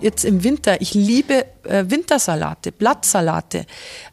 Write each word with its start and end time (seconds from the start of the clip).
jetzt 0.00 0.24
im 0.24 0.44
Winter, 0.44 0.80
ich 0.80 0.94
liebe 0.94 1.46
äh, 1.64 1.84
Wintersalate, 1.88 2.72
Blattsalate, 2.72 3.66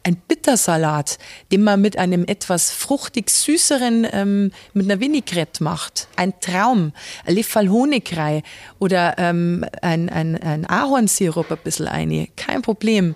ein 0.04 0.16
Bittersalat, 0.16 1.18
den 1.52 1.62
man 1.62 1.80
mit 1.80 1.98
einem 1.98 2.24
etwas 2.24 2.70
fruchtig 2.70 3.30
süßeren, 3.30 4.06
ähm, 4.12 4.52
mit 4.72 4.90
einer 4.90 5.00
Vinaigrette 5.00 5.62
macht. 5.62 6.08
Ein 6.16 6.38
Traum, 6.40 6.92
ein 7.24 7.34
Lefal 7.34 7.68
Honigrei 7.68 8.42
oder 8.78 9.18
ähm, 9.18 9.64
ein, 9.82 10.08
ein, 10.08 10.36
ein 10.36 10.66
Ahornsirup 10.68 11.50
ein 11.50 11.58
bisschen 11.64 11.88
eine, 11.88 12.28
kein 12.36 12.62
Problem. 12.62 13.14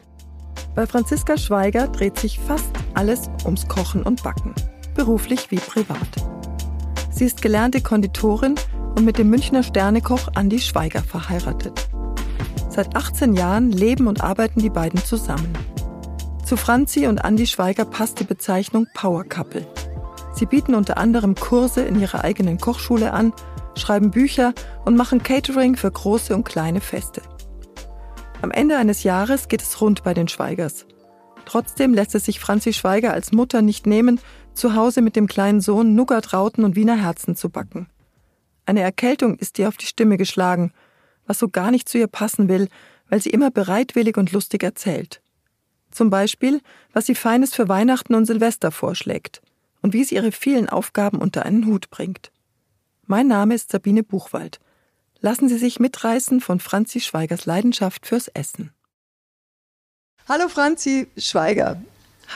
Bei 0.74 0.86
Franziska 0.86 1.36
Schweiger 1.36 1.88
dreht 1.88 2.18
sich 2.18 2.38
fast 2.38 2.70
alles 2.94 3.28
ums 3.44 3.68
Kochen 3.68 4.02
und 4.02 4.22
Backen, 4.22 4.54
beruflich 4.94 5.50
wie 5.50 5.56
privat. 5.56 5.98
Sie 7.10 7.24
ist 7.24 7.42
gelernte 7.42 7.80
Konditorin 7.80 8.54
und 8.96 9.04
mit 9.04 9.18
dem 9.18 9.28
Münchner 9.28 9.62
Sternekoch 9.62 10.28
Andi 10.34 10.58
Schweiger 10.58 11.02
verheiratet. 11.02 11.91
Seit 12.74 12.96
18 12.96 13.34
Jahren 13.34 13.70
leben 13.70 14.06
und 14.06 14.24
arbeiten 14.24 14.60
die 14.60 14.70
beiden 14.70 14.98
zusammen. 15.04 15.52
Zu 16.42 16.56
Franzi 16.56 17.06
und 17.06 17.22
Andi 17.22 17.46
Schweiger 17.46 17.84
passt 17.84 18.18
die 18.18 18.24
Bezeichnung 18.24 18.86
Power 18.94 19.24
Couple. 19.24 19.66
Sie 20.32 20.46
bieten 20.46 20.74
unter 20.74 20.96
anderem 20.96 21.34
Kurse 21.34 21.82
in 21.82 22.00
ihrer 22.00 22.24
eigenen 22.24 22.56
Kochschule 22.56 23.12
an, 23.12 23.34
schreiben 23.76 24.10
Bücher 24.10 24.54
und 24.86 24.96
machen 24.96 25.22
Catering 25.22 25.76
für 25.76 25.90
große 25.90 26.34
und 26.34 26.44
kleine 26.44 26.80
Feste. 26.80 27.20
Am 28.40 28.50
Ende 28.50 28.78
eines 28.78 29.02
Jahres 29.02 29.48
geht 29.48 29.60
es 29.60 29.82
rund 29.82 30.02
bei 30.02 30.14
den 30.14 30.28
Schweigers. 30.28 30.86
Trotzdem 31.44 31.92
lässt 31.92 32.14
es 32.14 32.24
sich 32.24 32.40
Franzi 32.40 32.72
Schweiger 32.72 33.12
als 33.12 33.32
Mutter 33.32 33.60
nicht 33.60 33.86
nehmen, 33.86 34.18
zu 34.54 34.74
Hause 34.74 35.02
mit 35.02 35.14
dem 35.14 35.26
kleinen 35.26 35.60
Sohn 35.60 35.94
Nougatrauten 35.94 36.64
und 36.64 36.74
Wiener 36.74 36.96
Herzen 36.96 37.36
zu 37.36 37.50
backen. 37.50 37.90
Eine 38.64 38.80
Erkältung 38.80 39.36
ist 39.36 39.58
ihr 39.58 39.68
auf 39.68 39.76
die 39.76 39.84
Stimme 39.84 40.16
geschlagen 40.16 40.72
was 41.26 41.38
so 41.38 41.48
gar 41.48 41.70
nicht 41.70 41.88
zu 41.88 41.98
ihr 41.98 42.06
passen 42.06 42.48
will, 42.48 42.68
weil 43.08 43.20
sie 43.20 43.30
immer 43.30 43.50
bereitwillig 43.50 44.16
und 44.16 44.32
lustig 44.32 44.62
erzählt. 44.62 45.20
Zum 45.90 46.10
Beispiel, 46.10 46.60
was 46.92 47.06
sie 47.06 47.14
Feines 47.14 47.54
für 47.54 47.68
Weihnachten 47.68 48.14
und 48.14 48.26
Silvester 48.26 48.70
vorschlägt 48.70 49.42
und 49.82 49.92
wie 49.92 50.04
sie 50.04 50.14
ihre 50.14 50.32
vielen 50.32 50.68
Aufgaben 50.68 51.18
unter 51.18 51.44
einen 51.44 51.66
Hut 51.66 51.90
bringt. 51.90 52.32
Mein 53.06 53.26
Name 53.26 53.54
ist 53.54 53.70
Sabine 53.70 54.02
Buchwald. 54.02 54.58
Lassen 55.20 55.48
Sie 55.48 55.58
sich 55.58 55.78
mitreißen 55.78 56.40
von 56.40 56.60
Franzi 56.60 57.00
Schweigers 57.00 57.46
Leidenschaft 57.46 58.06
fürs 58.06 58.28
Essen. 58.28 58.72
Hallo 60.28 60.48
Franzi 60.48 61.08
Schweiger. 61.16 61.82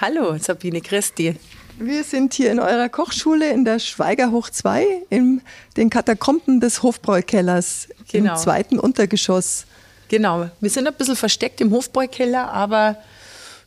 Hallo 0.00 0.36
Sabine 0.38 0.80
Christi. 0.80 1.36
Wir 1.78 2.04
sind 2.04 2.32
hier 2.32 2.50
in 2.50 2.58
eurer 2.58 2.88
Kochschule 2.88 3.50
in 3.50 3.66
der 3.66 3.78
Schweiger 3.78 4.30
Hoch 4.30 4.48
2 4.48 4.86
in 5.10 5.42
den 5.76 5.90
Katakomben 5.90 6.58
des 6.58 6.82
Hofbräukellers 6.82 7.88
genau. 8.10 8.32
im 8.32 8.38
zweiten 8.38 8.78
Untergeschoss. 8.78 9.66
Genau, 10.08 10.48
wir 10.60 10.70
sind 10.70 10.86
ein 10.86 10.94
bisschen 10.94 11.16
versteckt 11.16 11.60
im 11.60 11.72
Hofbräukeller, 11.72 12.50
aber 12.50 12.96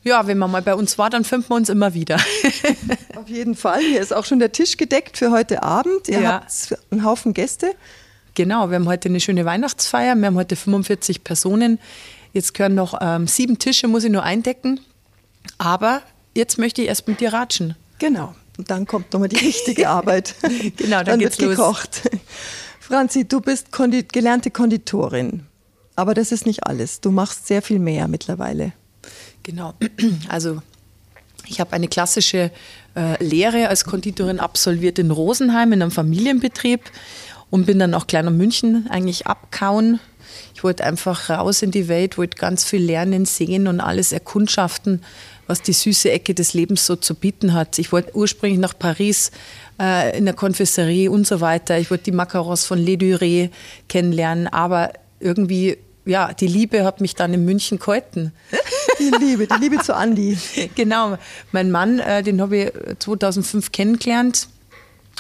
ja, 0.04 0.26
wenn 0.26 0.40
man 0.40 0.50
mal 0.50 0.64
bei 0.64 0.74
uns 0.74 0.98
war, 0.98 1.12
dann 1.12 1.24
finden 1.24 1.50
wir 1.50 1.56
uns 1.56 1.70
immer 1.70 1.94
wieder. 1.94 2.16
Auf 3.16 3.28
jeden 3.28 3.56
Fall. 3.56 3.82
Hier 3.82 4.02
ist 4.02 4.14
auch 4.14 4.26
schon 4.26 4.40
der 4.40 4.52
Tisch 4.52 4.78
gedeckt 4.78 5.18
für 5.18 5.30
heute 5.30 5.62
Abend. 5.62 6.08
Ihr 6.08 6.22
ja. 6.22 6.32
habt 6.32 6.78
einen 6.90 7.04
Haufen 7.04 7.34
Gäste. 7.34 7.76
Genau, 8.34 8.70
wir 8.70 8.76
haben 8.76 8.88
heute 8.88 9.10
eine 9.10 9.20
schöne 9.20 9.46
Weihnachtsfeier. 9.46 10.16
Wir 10.16 10.28
haben 10.28 10.36
heute 10.36 10.56
45 10.56 11.24
Personen. 11.24 11.80
Jetzt 12.34 12.54
gehören 12.54 12.76
noch 12.76 12.98
ähm, 13.02 13.28
sieben 13.28 13.60
Tische, 13.60 13.88
muss 13.88 14.04
ich 14.04 14.12
nur 14.12 14.24
eindecken. 14.24 14.80
Aber 15.58 16.02
jetzt 16.34 16.58
möchte 16.58 16.82
ich 16.82 16.88
erst 16.88 17.08
mit 17.08 17.20
dir 17.20 17.34
ratschen. 17.34 17.76
Genau. 18.00 18.36
Und 18.58 18.72
dann 18.72 18.86
kommt 18.86 19.14
nochmal 19.14 19.30
die 19.30 19.38
richtige 19.38 19.88
Arbeit. 19.90 20.36
genau, 20.76 20.98
dann, 20.98 21.06
dann 21.06 21.20
wird 21.20 21.40
los. 21.40 21.50
gekocht. 21.52 22.02
Franzi, 22.80 23.28
du 23.28 23.40
bist 23.40 23.72
Kondi 23.72 24.04
gelernte 24.04 24.52
Konditorin. 24.52 25.46
Aber 25.96 26.14
das 26.14 26.32
ist 26.32 26.46
nicht 26.46 26.66
alles. 26.66 27.02
Du 27.02 27.12
machst 27.12 27.48
sehr 27.48 27.62
viel 27.62 27.78
mehr 27.80 28.08
mittlerweile. 28.08 28.74
Genau. 29.44 29.74
Also 30.28 30.62
ich 31.46 31.60
habe 31.60 31.74
eine 31.74 31.88
klassische 31.88 32.52
äh, 32.96 33.24
Lehre 33.24 33.70
als 33.70 33.84
Konditorin 33.84 34.40
absolviert 34.40 35.00
in 35.00 35.12
Rosenheim 35.12 35.74
in 35.74 35.82
einem 35.82 35.92
Familienbetrieb 35.92 36.82
und 37.50 37.66
bin 37.66 37.80
dann 37.80 37.94
auch 37.94 38.08
kleiner 38.08 38.32
München 38.32 38.88
eigentlich 38.90 39.28
abkauen. 39.28 40.00
Ich 40.56 40.64
wollte 40.64 40.84
einfach 40.84 41.30
raus 41.30 41.62
in 41.62 41.72
die 41.72 41.88
Welt, 41.88 42.18
wollte 42.18 42.38
ganz 42.38 42.64
viel 42.64 42.84
lernen, 42.84 43.26
sehen 43.26 43.68
und 43.68 43.80
alles 43.80 44.12
erkundschaften, 44.12 45.02
was 45.48 45.62
die 45.62 45.74
süße 45.74 46.12
Ecke 46.12 46.34
des 46.34 46.54
Lebens 46.54 46.86
so 46.86 46.96
zu 46.96 47.16
bieten 47.16 47.54
hat. 47.54 47.80
Ich 47.80 47.92
wollte 47.92 48.16
ursprünglich 48.16 48.60
nach 48.60 48.78
Paris 48.78 49.32
äh, 49.80 50.18
in 50.18 50.26
der 50.26 50.34
Konfesserie 50.34 51.10
und 51.10 51.26
so 51.26 51.42
weiter. 51.42 51.80
Ich 51.80 51.90
wollte 51.90 52.06
die 52.06 52.12
Macarons 52.12 52.66
von 52.66 52.78
Le 52.78 52.94
Duré 52.94 53.50
kennenlernen, 53.88 54.48
aber 54.48 54.92
irgendwie 55.20 55.78
ja, 56.06 56.34
die 56.34 56.48
Liebe 56.48 56.84
hat 56.84 57.02
mich 57.02 57.16
dann 57.16 57.34
in 57.34 57.46
München 57.46 57.78
gehalten. 57.78 58.34
Die 59.00 59.12
Liebe, 59.12 59.48
die 59.48 59.60
Liebe 59.60 59.78
zu 59.78 59.96
Andi. 59.96 60.38
Genau. 60.76 61.18
Mein 61.52 61.72
Mann, 61.72 62.00
äh, 62.00 62.24
den 62.24 62.42
habe 62.42 62.58
ich 62.58 62.72
2005 63.00 63.72
kennengelernt 63.72 64.48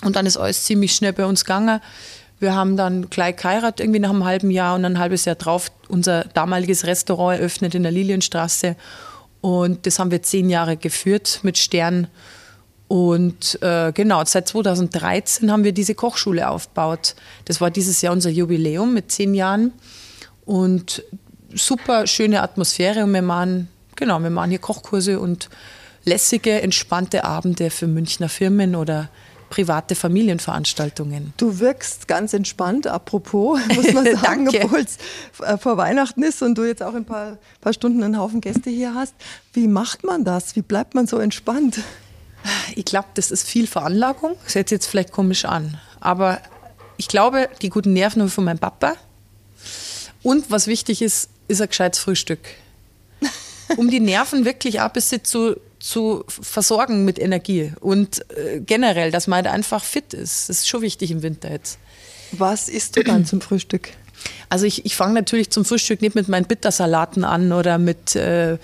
und 0.03 0.15
dann 0.15 0.25
ist 0.25 0.37
alles 0.37 0.63
ziemlich 0.65 0.93
schnell 0.93 1.13
bei 1.13 1.25
uns 1.25 1.45
gegangen. 1.45 1.79
Wir 2.39 2.55
haben 2.55 2.77
dann 2.77 3.09
gleich 3.09 3.35
geheiratet, 3.35 3.81
irgendwie 3.81 3.99
nach 3.99 4.11
einem 4.11 4.23
halben 4.23 4.49
Jahr 4.49 4.75
und 4.75 4.85
ein 4.85 4.97
halbes 4.97 5.25
Jahr 5.25 5.35
drauf 5.35 5.71
unser 5.89 6.23
damaliges 6.23 6.85
Restaurant 6.85 7.39
eröffnet 7.39 7.75
in 7.75 7.83
der 7.83 7.91
Lilienstraße. 7.91 8.75
Und 9.41 9.85
das 9.85 9.99
haben 9.99 10.11
wir 10.11 10.21
zehn 10.21 10.49
Jahre 10.49 10.77
geführt 10.77 11.39
mit 11.43 11.57
Stern. 11.57 12.07
Und 12.87 13.61
äh, 13.61 13.91
genau, 13.93 14.23
seit 14.25 14.47
2013 14.47 15.51
haben 15.51 15.63
wir 15.63 15.73
diese 15.73 15.95
Kochschule 15.95 16.49
aufgebaut. 16.49 17.15
Das 17.45 17.61
war 17.61 17.69
dieses 17.69 18.01
Jahr 18.01 18.13
unser 18.13 18.29
Jubiläum 18.29 18.93
mit 18.93 19.11
zehn 19.11 19.33
Jahren. 19.35 19.73
Und 20.45 21.03
super 21.53 22.07
schöne 22.07 22.41
Atmosphäre. 22.41 23.03
Und 23.03 23.13
wir 23.13 23.21
machen, 23.21 23.67
genau, 23.95 24.19
wir 24.21 24.29
machen 24.29 24.49
hier 24.49 24.59
Kochkurse 24.59 25.19
und 25.19 25.49
lässige, 26.05 26.61
entspannte 26.61 27.25
Abende 27.25 27.69
für 27.69 27.87
Münchner 27.87 28.29
Firmen 28.29 28.75
oder 28.75 29.09
private 29.49 29.95
Familienveranstaltungen. 29.95 31.33
Du 31.37 31.59
wirkst 31.59 32.07
ganz 32.07 32.33
entspannt, 32.33 32.87
apropos, 32.87 33.59
muss 33.75 33.93
man 33.93 34.15
sagen, 34.15 34.47
obwohl 34.47 34.79
es 34.79 34.97
äh, 35.43 35.57
vor 35.57 35.77
Weihnachten 35.77 36.23
ist 36.23 36.41
und 36.41 36.57
du 36.57 36.63
jetzt 36.63 36.83
auch 36.83 36.93
ein 36.93 37.05
paar, 37.05 37.37
paar 37.61 37.73
Stunden 37.73 38.03
einen 38.03 38.17
Haufen 38.17 38.41
Gäste 38.41 38.69
hier 38.69 38.93
hast. 38.93 39.13
Wie 39.53 39.67
macht 39.67 40.03
man 40.03 40.23
das? 40.23 40.55
Wie 40.55 40.61
bleibt 40.61 40.95
man 40.95 41.07
so 41.07 41.17
entspannt? 41.17 41.79
Ich 42.75 42.85
glaube, 42.85 43.07
das 43.15 43.31
ist 43.31 43.47
viel 43.47 43.67
Veranlagung. 43.67 44.35
Das 44.45 44.55
hört 44.55 44.69
sich 44.69 44.77
jetzt 44.77 44.87
vielleicht 44.87 45.11
komisch 45.11 45.45
an. 45.45 45.77
Aber 45.99 46.39
ich 46.97 47.07
glaube, 47.07 47.49
die 47.61 47.69
guten 47.69 47.93
Nerven 47.93 48.29
von 48.29 48.43
meinem 48.43 48.59
Papa. 48.59 48.95
Und 50.23 50.51
was 50.51 50.67
wichtig 50.67 51.01
ist, 51.01 51.29
ist 51.47 51.61
ein 51.61 51.67
gescheites 51.67 51.99
Frühstück. 51.99 52.39
Um 53.77 53.89
die 53.89 53.99
Nerven 53.99 54.45
wirklich 54.45 54.81
auch 54.81 54.85
ein 54.85 54.93
bisschen 54.93 55.23
zu 55.23 55.55
zu 55.79 56.23
versorgen 56.27 57.05
mit 57.05 57.19
Energie 57.19 57.71
und 57.79 58.21
äh, 58.35 58.59
generell, 58.59 59.11
dass 59.11 59.27
man 59.27 59.37
halt 59.37 59.47
einfach 59.47 59.83
fit 59.83 60.13
ist. 60.13 60.49
Das 60.49 60.59
ist 60.59 60.67
schon 60.67 60.81
wichtig 60.81 61.11
im 61.11 61.21
Winter 61.23 61.49
jetzt. 61.49 61.79
Was 62.31 62.69
isst 62.69 62.97
du 62.97 63.03
dann 63.03 63.25
zum 63.25 63.41
Frühstück? 63.41 63.89
Also 64.49 64.65
ich, 64.65 64.85
ich 64.85 64.95
fange 64.95 65.13
natürlich 65.13 65.49
zum 65.49 65.65
Frühstück 65.65 66.01
nicht 66.01 66.15
mit 66.15 66.27
meinen 66.27 66.45
Bittersalaten 66.45 67.23
an 67.23 67.51
oder 67.51 67.77
mit, 67.77 68.15
äh, 68.15 68.57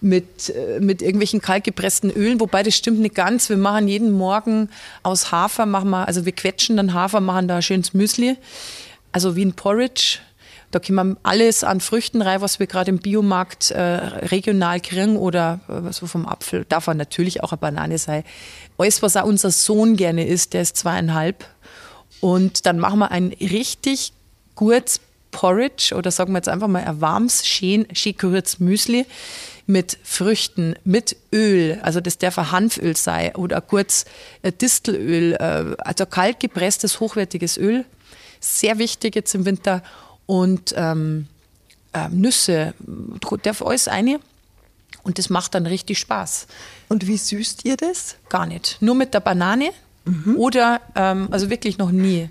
mit, 0.00 0.50
äh, 0.50 0.80
mit 0.80 1.00
irgendwelchen 1.00 1.40
kaltgepressten 1.40 2.10
Ölen, 2.10 2.40
wobei 2.40 2.62
das 2.62 2.76
stimmt 2.76 3.00
nicht 3.00 3.14
ganz. 3.14 3.48
Wir 3.48 3.56
machen 3.56 3.88
jeden 3.88 4.12
Morgen 4.12 4.68
aus 5.02 5.32
Hafer, 5.32 5.66
machen 5.66 5.90
wir, 5.90 6.06
also 6.06 6.24
wir 6.24 6.32
quetschen 6.32 6.76
dann 6.76 6.92
Hafer, 6.92 7.20
machen 7.20 7.48
da 7.48 7.62
schönes 7.62 7.94
Müsli, 7.94 8.36
also 9.10 9.36
wie 9.36 9.44
ein 9.44 9.54
Porridge 9.54 10.18
da 10.70 10.78
können 10.78 10.96
wir 10.96 11.16
alles 11.22 11.64
an 11.64 11.80
Früchten 11.80 12.20
rein, 12.20 12.40
was 12.40 12.58
wir 12.58 12.66
gerade 12.66 12.90
im 12.90 12.98
Biomarkt 12.98 13.70
äh, 13.70 13.80
regional 13.80 14.80
kriegen 14.80 15.16
oder 15.16 15.60
äh, 15.68 15.92
so 15.92 16.06
vom 16.06 16.26
Apfel. 16.26 16.66
Darf 16.68 16.86
er 16.86 16.94
natürlich 16.94 17.42
auch 17.42 17.52
eine 17.52 17.58
Banane 17.58 17.98
sein. 17.98 18.24
Alles, 18.76 19.02
was 19.02 19.16
auch 19.16 19.24
unser 19.24 19.50
Sohn 19.50 19.96
gerne 19.96 20.26
isst, 20.26 20.52
der 20.52 20.62
ist 20.62 20.76
zweieinhalb. 20.76 21.46
Und 22.20 22.66
dann 22.66 22.78
machen 22.78 22.98
wir 22.98 23.10
ein 23.10 23.28
richtig 23.40 24.12
gutes 24.54 25.00
Porridge 25.30 25.94
oder 25.94 26.10
sagen 26.10 26.32
wir 26.32 26.38
jetzt 26.38 26.48
einfach 26.48 26.68
mal 26.68 26.84
ein 26.84 27.00
warmes, 27.00 27.46
schön, 27.46 27.86
schön 27.92 28.14
Müsli 28.58 29.06
mit 29.66 29.98
Früchten, 30.02 30.74
mit 30.84 31.16
Öl, 31.32 31.78
also 31.82 32.00
das 32.00 32.16
darf 32.16 32.38
ein 32.38 32.50
Hanföl 32.50 32.96
sein 32.96 33.36
oder 33.36 33.60
kurz 33.60 34.06
Distelöl, 34.60 35.34
äh, 35.34 35.76
also 35.78 36.06
kalt 36.06 36.40
gepresstes, 36.40 37.00
hochwertiges 37.00 37.58
Öl. 37.58 37.84
Sehr 38.40 38.78
wichtig 38.78 39.14
jetzt 39.14 39.34
im 39.34 39.44
Winter 39.44 39.82
und 40.28 40.74
ähm, 40.76 41.26
äh, 41.94 42.08
Nüsse, 42.10 42.74
darf 43.42 43.62
alles 43.62 43.88
eine. 43.88 44.20
Und 45.02 45.18
das 45.18 45.30
macht 45.30 45.54
dann 45.54 45.64
richtig 45.64 45.98
Spaß. 45.98 46.46
Und 46.88 47.06
wie 47.06 47.16
süßt 47.16 47.64
ihr 47.64 47.78
das? 47.78 48.16
Gar 48.28 48.44
nicht. 48.44 48.76
Nur 48.80 48.94
mit 48.94 49.14
der 49.14 49.20
Banane 49.20 49.70
mhm. 50.04 50.36
oder, 50.36 50.82
ähm, 50.94 51.28
also 51.30 51.48
wirklich 51.48 51.78
noch 51.78 51.90
nie 51.90 52.28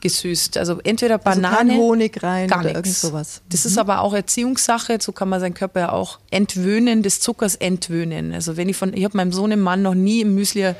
gesüßt. 0.00 0.58
Also 0.58 0.78
entweder 0.84 1.18
Banane. 1.18 1.58
Also 1.58 1.70
kein 1.70 1.76
Honig 1.76 2.22
rein 2.22 2.48
gar 2.48 2.60
oder 2.60 2.68
nichts. 2.68 2.78
irgend 2.78 2.96
sowas. 2.98 3.42
Das 3.48 3.64
mhm. 3.64 3.70
ist 3.70 3.78
aber 3.78 4.00
auch 4.00 4.14
Erziehungssache. 4.14 4.98
So 5.00 5.10
kann 5.10 5.28
man 5.28 5.40
seinen 5.40 5.54
Körper 5.54 5.80
ja 5.80 5.92
auch 5.92 6.20
entwöhnen, 6.30 7.02
des 7.02 7.18
Zuckers 7.18 7.56
entwöhnen. 7.56 8.32
Also 8.32 8.56
wenn 8.56 8.68
ich 8.68 8.76
von, 8.76 8.94
ich 8.94 9.04
habe 9.04 9.16
meinem 9.16 9.32
Sohn 9.32 9.50
im 9.50 9.60
Mann 9.60 9.82
noch 9.82 9.96
nie 9.96 10.20
im 10.20 10.36
Müsli 10.36 10.62
äh, 10.62 10.74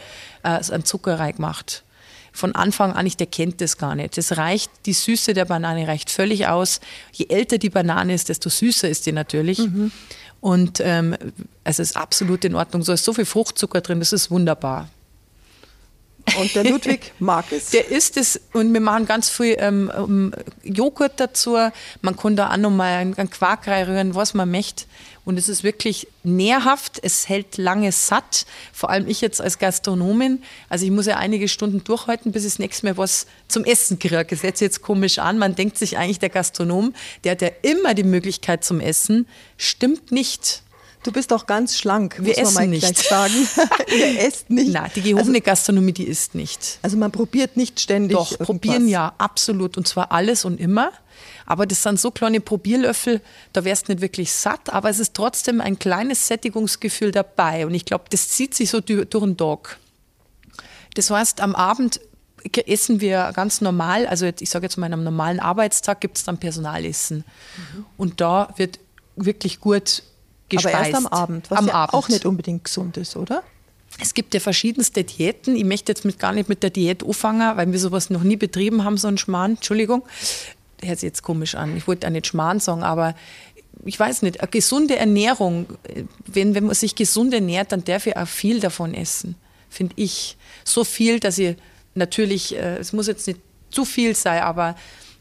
einen 0.44 0.84
Zuckerreich 0.84 1.34
gemacht 1.34 1.82
von 2.34 2.54
Anfang 2.54 2.92
an 2.92 3.04
nicht, 3.04 3.20
der 3.20 3.28
kennt 3.28 3.60
das 3.60 3.78
gar 3.78 3.94
nicht. 3.94 4.18
Das 4.18 4.36
reicht, 4.36 4.70
die 4.86 4.92
Süße 4.92 5.34
der 5.34 5.44
Banane 5.44 5.86
reicht 5.86 6.10
völlig 6.10 6.48
aus. 6.48 6.80
Je 7.12 7.26
älter 7.28 7.58
die 7.58 7.70
Banane 7.70 8.12
ist, 8.12 8.28
desto 8.28 8.50
süßer 8.50 8.88
ist 8.88 9.06
die 9.06 9.12
natürlich. 9.12 9.58
Mhm. 9.60 9.92
Und 10.40 10.80
ähm, 10.80 11.16
es 11.62 11.78
ist 11.78 11.96
absolut 11.96 12.44
in 12.44 12.56
Ordnung. 12.56 12.82
So 12.82 12.92
ist 12.92 13.04
so 13.04 13.12
viel 13.12 13.24
Fruchtzucker 13.24 13.80
drin, 13.80 14.00
das 14.00 14.12
ist 14.12 14.32
wunderbar. 14.32 14.90
Und 16.38 16.54
der 16.54 16.64
Ludwig 16.64 17.12
mag 17.18 17.44
es. 17.52 17.70
Der 17.70 17.90
isst 17.90 18.16
es 18.16 18.40
und 18.52 18.72
wir 18.72 18.80
machen 18.80 19.06
ganz 19.06 19.28
viel 19.28 19.56
ähm, 19.58 20.32
Joghurt 20.64 21.20
dazu. 21.20 21.56
Man 22.02 22.16
kann 22.16 22.34
da 22.34 22.50
auch 22.50 22.56
noch 22.56 22.70
mal 22.70 22.96
einen, 22.96 23.30
Quark 23.30 23.68
reinrühren, 23.68 24.14
was 24.14 24.34
man 24.34 24.50
möchte. 24.50 24.86
Und 25.24 25.38
es 25.38 25.48
ist 25.48 25.64
wirklich 25.64 26.06
nährhaft, 26.22 27.00
es 27.02 27.28
hält 27.28 27.56
lange 27.56 27.92
satt. 27.92 28.44
Vor 28.72 28.90
allem 28.90 29.08
ich 29.08 29.20
jetzt 29.20 29.40
als 29.40 29.58
Gastronomin. 29.58 30.42
Also 30.68 30.84
ich 30.84 30.90
muss 30.90 31.06
ja 31.06 31.16
einige 31.16 31.48
Stunden 31.48 31.82
durchhalten, 31.82 32.32
bis 32.32 32.44
ich 32.44 32.52
das 32.52 32.58
nächste 32.58 32.86
Mal 32.86 32.96
was 32.98 33.26
zum 33.48 33.64
Essen 33.64 33.98
kriege. 33.98 34.26
Das 34.28 34.40
sich 34.40 34.60
jetzt 34.60 34.82
komisch 34.82 35.18
an. 35.18 35.38
Man 35.38 35.54
denkt 35.54 35.78
sich 35.78 35.96
eigentlich, 35.96 36.18
der 36.18 36.28
Gastronom, 36.28 36.94
der 37.24 37.32
hat 37.32 37.42
ja 37.42 37.50
immer 37.62 37.94
die 37.94 38.02
Möglichkeit 38.02 38.64
zum 38.64 38.80
Essen. 38.80 39.26
Stimmt 39.56 40.12
nicht. 40.12 40.63
Du 41.04 41.12
bist 41.12 41.32
auch 41.34 41.44
ganz 41.44 41.76
schlank, 41.76 42.16
wir 42.18 42.34
muss 42.40 42.54
man 42.54 42.64
mal 42.64 42.68
nicht. 42.68 42.96
sagen. 42.96 43.34
Ihr 43.94 44.20
esst 44.20 44.48
nicht. 44.48 44.72
Nein, 44.72 44.90
die 44.96 45.02
gehobene 45.02 45.36
also, 45.36 45.44
Gastronomie, 45.44 45.92
die 45.92 46.08
isst 46.08 46.34
nicht. 46.34 46.78
Also 46.80 46.96
man 46.96 47.12
probiert 47.12 47.58
nicht 47.58 47.78
ständig 47.78 48.16
Doch, 48.16 48.32
irgendwas. 48.32 48.46
probieren 48.46 48.88
ja, 48.88 49.12
absolut. 49.18 49.76
Und 49.76 49.86
zwar 49.86 50.12
alles 50.12 50.46
und 50.46 50.58
immer. 50.58 50.92
Aber 51.44 51.66
das 51.66 51.82
sind 51.82 52.00
so 52.00 52.10
kleine 52.10 52.40
Probierlöffel, 52.40 53.20
da 53.52 53.64
wärst 53.64 53.88
du 53.88 53.92
nicht 53.92 54.00
wirklich 54.00 54.32
satt, 54.32 54.72
aber 54.72 54.88
es 54.88 54.98
ist 54.98 55.12
trotzdem 55.12 55.60
ein 55.60 55.78
kleines 55.78 56.26
Sättigungsgefühl 56.26 57.12
dabei. 57.12 57.66
Und 57.66 57.74
ich 57.74 57.84
glaube, 57.84 58.04
das 58.08 58.30
zieht 58.30 58.54
sich 58.54 58.70
so 58.70 58.80
durch 58.80 59.06
den 59.06 59.36
Tag. 59.36 59.78
Das 60.94 61.10
heißt, 61.10 61.42
am 61.42 61.54
Abend 61.54 62.00
essen 62.66 63.02
wir 63.02 63.30
ganz 63.34 63.60
normal, 63.60 64.06
also 64.06 64.26
ich 64.40 64.48
sage 64.48 64.64
jetzt 64.64 64.78
mal, 64.78 64.86
an 64.86 64.94
einem 64.94 65.04
normalen 65.04 65.38
Arbeitstag 65.38 66.00
gibt 66.00 66.16
es 66.16 66.24
dann 66.24 66.38
Personalessen. 66.38 67.18
Mhm. 67.18 67.84
Und 67.98 68.20
da 68.22 68.54
wird 68.56 68.78
wirklich 69.16 69.60
gut 69.60 70.02
gespeist. 70.48 70.76
Aber 70.76 70.86
erst 70.86 70.96
am 70.96 71.06
Abend, 71.06 71.50
was 71.50 71.58
am 71.58 71.66
ja 71.68 71.74
Abend. 71.74 71.94
auch 71.94 72.08
nicht 72.08 72.26
unbedingt 72.26 72.64
gesund 72.64 72.96
ist, 72.96 73.16
oder? 73.16 73.42
Es 74.00 74.14
gibt 74.14 74.34
ja 74.34 74.40
verschiedenste 74.40 75.04
Diäten. 75.04 75.54
Ich 75.56 75.64
möchte 75.64 75.92
jetzt 75.92 76.04
mit, 76.04 76.18
gar 76.18 76.32
nicht 76.32 76.48
mit 76.48 76.62
der 76.62 76.70
Diät 76.70 77.04
anfangen, 77.04 77.56
weil 77.56 77.70
wir 77.70 77.78
sowas 77.78 78.10
noch 78.10 78.22
nie 78.24 78.36
betrieben 78.36 78.84
haben, 78.84 78.96
so 78.96 79.06
einen 79.08 79.18
Schmarrn. 79.18 79.52
Entschuldigung, 79.52 80.02
hört 80.82 80.98
sich 80.98 81.08
jetzt 81.08 81.22
komisch 81.22 81.54
an. 81.54 81.76
Ich 81.76 81.86
wollte 81.86 82.06
auch 82.06 82.10
nicht 82.10 82.26
Schmarrn 82.26 82.58
sagen, 82.58 82.82
aber 82.82 83.14
ich 83.84 83.98
weiß 83.98 84.22
nicht, 84.22 84.40
eine 84.40 84.48
gesunde 84.48 84.96
Ernährung, 84.96 85.66
wenn, 86.26 86.54
wenn 86.54 86.64
man 86.64 86.74
sich 86.74 86.94
gesund 86.94 87.34
ernährt, 87.34 87.72
dann 87.72 87.84
darf 87.84 88.06
ich 88.06 88.16
auch 88.16 88.26
viel 88.26 88.60
davon 88.60 88.94
essen, 88.94 89.36
finde 89.68 89.94
ich. 89.96 90.36
So 90.64 90.84
viel, 90.84 91.20
dass 91.20 91.38
ich 91.38 91.56
natürlich, 91.94 92.56
äh, 92.56 92.78
es 92.78 92.92
muss 92.92 93.06
jetzt 93.06 93.26
nicht 93.26 93.40
zu 93.70 93.84
viel 93.84 94.14
sein, 94.14 94.42
aber 94.42 94.76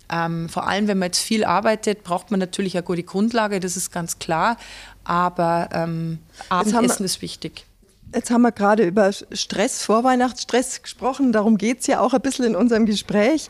ähm, 0.09 0.49
vor 0.49 0.67
allem, 0.67 0.87
wenn 0.87 0.99
man 0.99 1.07
jetzt 1.07 1.21
viel 1.21 1.43
arbeitet, 1.43 2.03
braucht 2.03 2.31
man 2.31 2.39
natürlich 2.39 2.75
eine 2.75 2.83
gute 2.83 3.03
Grundlage, 3.03 3.59
das 3.59 3.77
ist 3.77 3.91
ganz 3.91 4.19
klar. 4.19 4.57
Aber 5.03 5.69
ähm, 5.73 6.19
Abendessen 6.49 7.05
ist 7.05 7.21
wichtig. 7.21 7.65
Jetzt 8.13 8.29
haben 8.29 8.43
wir 8.43 8.51
gerade 8.51 8.83
über 8.83 9.11
Stress, 9.11 9.83
Vorweihnachtsstress 9.83 10.81
gesprochen. 10.81 11.31
Darum 11.31 11.57
geht 11.57 11.81
es 11.81 11.87
ja 11.87 11.99
auch 11.99 12.13
ein 12.13 12.21
bisschen 12.21 12.45
in 12.45 12.55
unserem 12.55 12.85
Gespräch. 12.85 13.47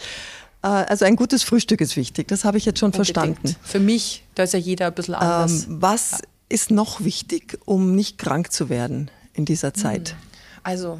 Äh, 0.64 0.68
also 0.68 1.06
ein 1.06 1.16
gutes 1.16 1.44
Frühstück 1.44 1.82
ist 1.82 1.96
wichtig, 1.96 2.28
das 2.30 2.46
habe 2.46 2.58
ich 2.58 2.66
jetzt 2.66 2.80
schon 2.80 2.92
Unbedingt. 2.92 3.16
verstanden. 3.16 3.56
Für 3.62 3.80
mich, 3.80 4.24
da 4.36 4.44
ist 4.44 4.54
ja 4.54 4.60
jeder 4.60 4.88
ein 4.88 4.94
bisschen 4.94 5.16
anders. 5.16 5.66
Ähm, 5.66 5.82
was 5.82 6.12
ja. 6.12 6.18
ist 6.50 6.72
noch 6.72 7.04
wichtig, 7.04 7.60
um 7.66 7.94
nicht 7.96 8.18
krank 8.18 8.52
zu 8.52 8.70
werden 8.70 9.12
in 9.34 9.46
dieser 9.46 9.74
Zeit? 9.74 10.10
Hm. 10.10 10.18
Also 10.64 11.00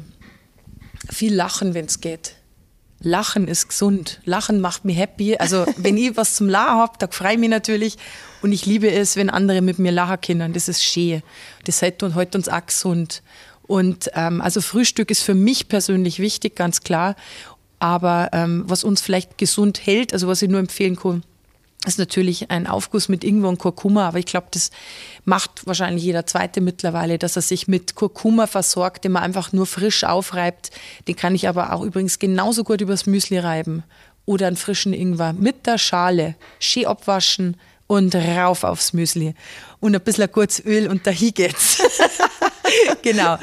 viel 1.10 1.34
lachen, 1.34 1.74
wenn 1.74 1.86
es 1.86 2.00
geht. 2.00 2.36
Lachen 3.04 3.48
ist 3.48 3.68
gesund. 3.68 4.20
Lachen 4.24 4.60
macht 4.60 4.84
mich 4.84 4.96
happy. 4.96 5.36
Also 5.36 5.64
wenn 5.76 5.96
ich 5.96 6.16
was 6.16 6.34
zum 6.34 6.48
Lachen 6.48 6.78
habe, 6.78 6.92
da 6.98 7.06
freue 7.08 7.34
ich 7.34 7.38
mich 7.38 7.50
natürlich. 7.50 7.96
Und 8.42 8.52
ich 8.52 8.66
liebe 8.66 8.90
es, 8.90 9.16
wenn 9.16 9.30
andere 9.30 9.60
mit 9.60 9.78
mir 9.78 9.92
lachen 9.92 10.20
können. 10.20 10.52
Das 10.52 10.68
ist 10.68 10.82
schön. 10.82 11.22
Das 11.64 11.80
hält 11.82 12.02
uns 12.02 12.14
heute 12.14 12.38
uns 12.38 12.48
auch 12.48 12.66
gesund. 12.66 13.22
Und 13.66 14.10
ähm, 14.14 14.40
also 14.40 14.60
Frühstück 14.60 15.10
ist 15.10 15.22
für 15.22 15.34
mich 15.34 15.68
persönlich 15.68 16.18
wichtig, 16.18 16.56
ganz 16.56 16.82
klar. 16.82 17.16
Aber 17.78 18.30
ähm, 18.32 18.64
was 18.66 18.84
uns 18.84 19.00
vielleicht 19.00 19.38
gesund 19.38 19.86
hält, 19.86 20.12
also 20.12 20.28
was 20.28 20.42
ich 20.42 20.48
nur 20.48 20.60
empfehlen 20.60 20.96
kann, 20.96 21.22
ist 21.84 21.98
natürlich 21.98 22.50
ein 22.50 22.66
Aufguss 22.66 23.08
mit 23.08 23.24
Ingwer 23.24 23.48
und 23.48 23.58
Kurkuma, 23.58 24.08
aber 24.08 24.18
ich 24.18 24.26
glaube, 24.26 24.46
das 24.50 24.70
macht 25.24 25.66
wahrscheinlich 25.66 26.04
jeder 26.04 26.26
Zweite 26.26 26.60
mittlerweile, 26.60 27.18
dass 27.18 27.36
er 27.36 27.42
sich 27.42 27.68
mit 27.68 27.94
Kurkuma 27.94 28.46
versorgt, 28.46 29.04
den 29.04 29.12
man 29.12 29.22
einfach 29.22 29.52
nur 29.52 29.66
frisch 29.66 30.04
aufreibt. 30.04 30.70
Den 31.08 31.16
kann 31.16 31.34
ich 31.34 31.48
aber 31.48 31.72
auch 31.72 31.82
übrigens 31.82 32.18
genauso 32.18 32.64
gut 32.64 32.80
übers 32.80 33.06
Müsli 33.06 33.38
reiben 33.38 33.82
oder 34.26 34.46
einen 34.46 34.56
frischen 34.56 34.92
Ingwer 34.94 35.32
mit 35.32 35.66
der 35.66 35.78
Schale, 35.78 36.34
schön 36.58 36.86
abwaschen 36.86 37.56
und 37.86 38.14
rauf 38.14 38.64
aufs 38.64 38.92
Müsli 38.92 39.34
und 39.80 39.94
ein 39.94 40.00
bisschen 40.00 40.30
kurz 40.32 40.60
Öl 40.64 40.88
und 40.88 41.06
dahin 41.06 41.34
geht's. 41.34 41.82
genau. 43.02 43.38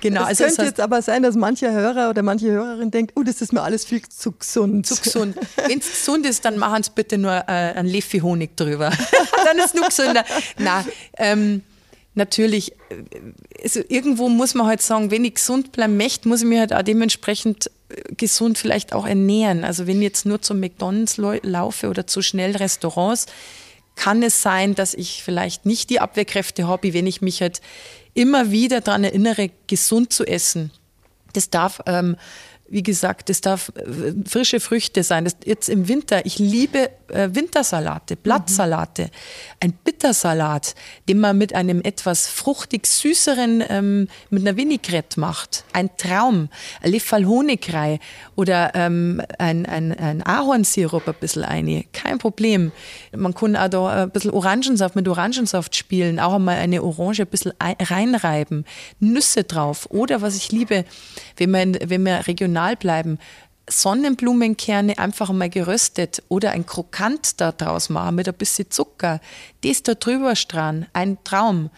Genau, 0.00 0.22
es 0.22 0.40
also 0.40 0.44
könnte 0.44 0.62
jetzt 0.62 0.80
aber 0.80 1.02
sein, 1.02 1.22
dass 1.22 1.34
mancher 1.34 1.72
Hörer 1.72 2.08
oder 2.10 2.22
manche 2.22 2.50
Hörerin 2.50 2.90
denkt, 2.90 3.12
oh, 3.16 3.22
das 3.22 3.42
ist 3.42 3.52
mir 3.52 3.62
alles 3.62 3.84
viel 3.84 4.00
zu 4.08 4.32
gesund. 4.32 4.86
Zu 4.86 4.96
gesund. 4.96 5.36
Wenn 5.66 5.78
es 5.78 5.90
gesund 5.90 6.26
ist, 6.26 6.44
dann 6.44 6.56
machen 6.56 6.82
Sie 6.82 6.90
bitte 6.94 7.18
nur 7.18 7.32
äh, 7.32 7.42
einen 7.46 7.88
Leffi 7.88 8.20
Honig 8.20 8.56
drüber. 8.56 8.90
dann 9.44 9.58
ist 9.58 9.66
es 9.66 9.74
nur 9.74 9.86
gesünder. 9.86 10.24
Na, 10.58 10.84
ähm, 11.18 11.62
natürlich, 12.14 12.72
äh, 12.72 13.62
also 13.62 13.80
irgendwo 13.88 14.28
muss 14.28 14.54
man 14.54 14.66
halt 14.66 14.80
sagen, 14.80 15.10
wenn 15.10 15.24
ich 15.24 15.34
gesund 15.34 15.72
bleiben 15.72 15.96
möchte, 15.96 16.28
muss 16.28 16.40
ich 16.40 16.46
mich 16.46 16.58
halt 16.58 16.72
auch 16.72 16.82
dementsprechend 16.82 17.70
äh, 17.90 18.14
gesund 18.14 18.56
vielleicht 18.56 18.94
auch 18.94 19.06
ernähren. 19.06 19.64
Also 19.64 19.86
wenn 19.86 19.98
ich 19.98 20.04
jetzt 20.04 20.24
nur 20.24 20.40
zum 20.40 20.60
McDonalds 20.60 21.18
laufe 21.18 21.88
oder 21.88 22.06
zu 22.06 22.22
schnell 22.22 22.56
Restaurants, 22.56 23.26
kann 24.00 24.22
es 24.22 24.40
sein, 24.40 24.74
dass 24.74 24.94
ich 24.94 25.22
vielleicht 25.22 25.66
nicht 25.66 25.90
die 25.90 26.00
Abwehrkräfte 26.00 26.66
habe, 26.66 26.94
wenn 26.94 27.06
ich 27.06 27.20
mich 27.20 27.42
halt 27.42 27.60
immer 28.14 28.50
wieder 28.50 28.80
daran 28.80 29.04
erinnere, 29.04 29.50
gesund 29.66 30.10
zu 30.10 30.24
essen. 30.24 30.70
Das 31.34 31.50
darf 31.50 31.82
ähm, 31.84 32.16
wie 32.70 32.84
gesagt, 32.84 33.28
das 33.28 33.40
darf 33.40 33.72
äh, 33.74 34.12
frische 34.26 34.60
Früchte 34.60 35.02
sein. 35.02 35.24
Das 35.24 35.36
jetzt 35.44 35.68
im 35.68 35.88
Winter, 35.88 36.24
ich 36.24 36.38
liebe 36.38 36.90
äh, 37.08 37.28
Wintersalate, 37.32 38.16
Blattsalate, 38.16 39.02
mhm. 39.02 39.08
ein 39.60 39.72
Bittersalat, 39.72 40.76
den 41.08 41.18
man 41.18 41.36
mit 41.36 41.54
einem 41.54 41.82
etwas 41.82 42.28
fruchtig 42.28 42.86
süßeren, 42.86 43.64
ähm, 43.68 44.08
mit 44.30 44.46
einer 44.46 44.56
Vinaigrette 44.56 45.18
macht. 45.18 45.64
Ein 45.72 45.90
Traum, 45.96 46.48
ein 46.80 46.92
Lefal 46.92 47.26
Honigrei 47.26 47.98
oder 48.36 48.72
ähm, 48.74 49.20
ein, 49.38 49.66
ein, 49.66 49.92
ein 49.92 50.22
Ahornsirup 50.24 51.08
ein 51.08 51.14
bisschen 51.20 51.44
eine, 51.44 51.84
kein 51.92 52.18
Problem. 52.18 52.70
Man 53.14 53.34
kann 53.34 53.56
auch 53.56 53.68
da 53.68 54.04
ein 54.04 54.10
bisschen 54.10 54.30
Orangensaft 54.30 54.94
mit 54.94 55.08
Orangensaft 55.08 55.74
spielen, 55.74 56.20
auch 56.20 56.34
einmal 56.34 56.58
eine 56.58 56.82
Orange 56.84 57.22
ein 57.22 57.26
bisschen 57.26 57.52
reinreiben, 57.58 58.64
Nüsse 59.00 59.42
drauf 59.42 59.88
oder 59.90 60.22
was 60.22 60.36
ich 60.36 60.52
liebe, 60.52 60.84
wenn 61.36 61.50
man, 61.50 61.76
wenn 61.84 62.04
man 62.04 62.20
regional 62.22 62.59
regional 62.60 62.76
bleiben, 62.76 63.18
Sonnenblumenkerne 63.68 64.98
einfach 64.98 65.30
mal 65.30 65.48
geröstet 65.48 66.22
oder 66.28 66.50
ein 66.50 66.66
Krokant 66.66 67.40
da 67.40 67.52
draus 67.52 67.88
machen 67.88 68.16
mit 68.16 68.28
ein 68.28 68.34
bisschen 68.34 68.70
Zucker, 68.70 69.20
das 69.62 69.82
da 69.82 69.94
drüber 69.94 70.34
strahlen, 70.34 70.86
ein 70.92 71.22
Traum. 71.22 71.70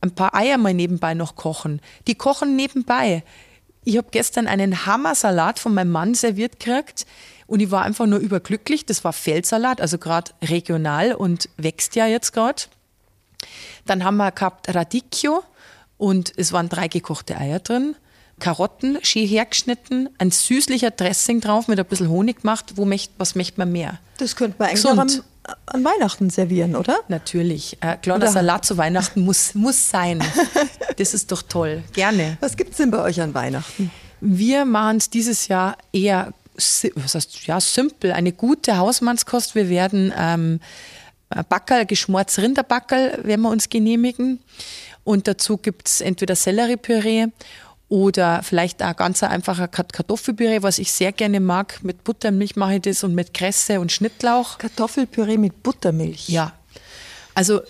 Ein 0.00 0.14
paar 0.14 0.34
Eier 0.34 0.58
mal 0.58 0.72
nebenbei 0.72 1.14
noch 1.14 1.34
kochen. 1.34 1.80
Die 2.06 2.14
kochen 2.14 2.56
nebenbei. 2.56 3.24
Ich 3.84 3.96
habe 3.96 4.08
gestern 4.10 4.46
einen 4.46 4.86
Hammersalat 4.86 5.58
von 5.58 5.74
meinem 5.74 5.90
Mann 5.90 6.14
serviert 6.14 6.60
gekriegt 6.60 7.04
und 7.46 7.60
ich 7.60 7.70
war 7.70 7.82
einfach 7.82 8.06
nur 8.06 8.20
überglücklich. 8.20 8.86
Das 8.86 9.02
war 9.04 9.12
Feldsalat, 9.12 9.80
also 9.80 9.98
gerade 9.98 10.30
regional 10.42 11.14
und 11.14 11.48
wächst 11.56 11.96
ja 11.96 12.06
jetzt 12.06 12.32
gerade. 12.32 12.62
Dann 13.86 14.04
haben 14.04 14.18
wir 14.18 14.30
gehabt 14.30 14.72
Radicchio 14.72 15.42
und 15.98 16.32
es 16.36 16.52
waren 16.52 16.68
drei 16.68 16.88
gekochte 16.88 17.36
Eier 17.36 17.58
drin. 17.58 17.96
Karotten 18.40 18.98
schön 19.02 19.26
hergeschnitten, 19.26 20.08
ein 20.18 20.30
süßlicher 20.30 20.90
Dressing 20.90 21.40
drauf 21.40 21.68
mit 21.68 21.78
ein 21.78 21.86
bisschen 21.86 22.08
Honig 22.08 22.40
gemacht. 22.40 22.72
Wo 22.76 22.84
möcht, 22.84 23.12
was 23.18 23.34
möchte 23.34 23.60
man 23.60 23.70
mehr? 23.70 23.98
Das 24.18 24.34
könnte 24.34 24.56
man 24.58 24.70
eigentlich 24.70 24.86
an, 24.86 25.10
an, 25.66 25.84
Weihnachten 25.84 26.30
servieren, 26.30 26.74
oder? 26.74 26.98
Natürlich. 27.08 27.78
Äh, 27.80 27.96
kleiner? 27.96 28.26
Salat 28.28 28.64
zu 28.64 28.76
Weihnachten 28.76 29.20
muss, 29.20 29.54
muss 29.54 29.90
sein. 29.90 30.22
Das 30.96 31.14
ist 31.14 31.32
doch 31.32 31.40
toll. 31.40 31.82
Gerne. 31.94 32.36
Was 32.40 32.58
gibt 32.58 32.72
es 32.72 32.76
denn 32.76 32.90
bei 32.90 33.00
euch 33.02 33.22
an 33.22 33.32
Weihnachten? 33.32 33.90
Wir 34.20 34.66
machen 34.66 34.98
es 34.98 35.08
dieses 35.08 35.48
Jahr 35.48 35.78
eher 35.92 36.34
was 36.94 37.14
heißt, 37.14 37.46
ja, 37.46 37.58
simpel, 37.58 38.12
eine 38.12 38.32
gute 38.32 38.76
Hausmannskost. 38.76 39.54
Wir 39.54 39.70
werden 39.70 40.12
ähm, 40.16 40.60
Backerl, 41.48 41.86
geschmortes 41.86 42.38
Rinderbackerl 42.38 43.24
werden 43.24 43.42
wir 43.42 43.50
uns 43.50 43.68
genehmigen. 43.68 44.40
Und 45.04 45.28
dazu 45.28 45.56
gibt 45.56 45.88
es 45.88 46.00
entweder 46.00 46.36
Selleriepüree 46.36 47.28
oder 47.90 48.42
vielleicht 48.44 48.82
auch 48.84 48.94
ganz 48.94 49.22
einfacher 49.24 49.66
Kartoffelpüree, 49.66 50.62
was 50.62 50.78
ich 50.78 50.92
sehr 50.92 51.10
gerne 51.10 51.40
mag. 51.40 51.80
Mit 51.82 52.04
Buttermilch 52.04 52.54
mache 52.54 52.76
ich 52.76 52.82
das 52.82 53.02
und 53.02 53.16
mit 53.16 53.34
Kresse 53.34 53.80
und 53.80 53.90
Schnittlauch. 53.90 54.58
Kartoffelpüree 54.58 55.36
mit 55.36 55.62
Buttermilch? 55.64 56.28
Ja. 56.28 56.54
Also, 57.34 57.60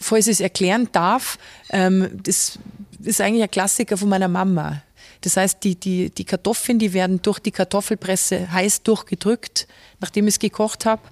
falls 0.00 0.28
ich 0.28 0.34
es 0.34 0.40
erklären 0.40 0.88
darf, 0.92 1.38
ähm, 1.70 2.08
das 2.22 2.56
ist 3.02 3.20
eigentlich 3.20 3.42
ein 3.42 3.50
Klassiker 3.50 3.96
von 3.96 4.08
meiner 4.08 4.28
Mama. 4.28 4.80
Das 5.22 5.36
heißt, 5.36 5.64
die, 5.64 5.74
die, 5.74 6.10
die 6.10 6.24
Kartoffeln, 6.24 6.78
die 6.78 6.92
werden 6.92 7.20
durch 7.20 7.40
die 7.40 7.50
Kartoffelpresse 7.50 8.52
heiß 8.52 8.84
durchgedrückt, 8.84 9.66
nachdem 9.98 10.28
ich 10.28 10.34
es 10.34 10.38
gekocht 10.38 10.86
habe. 10.86 11.02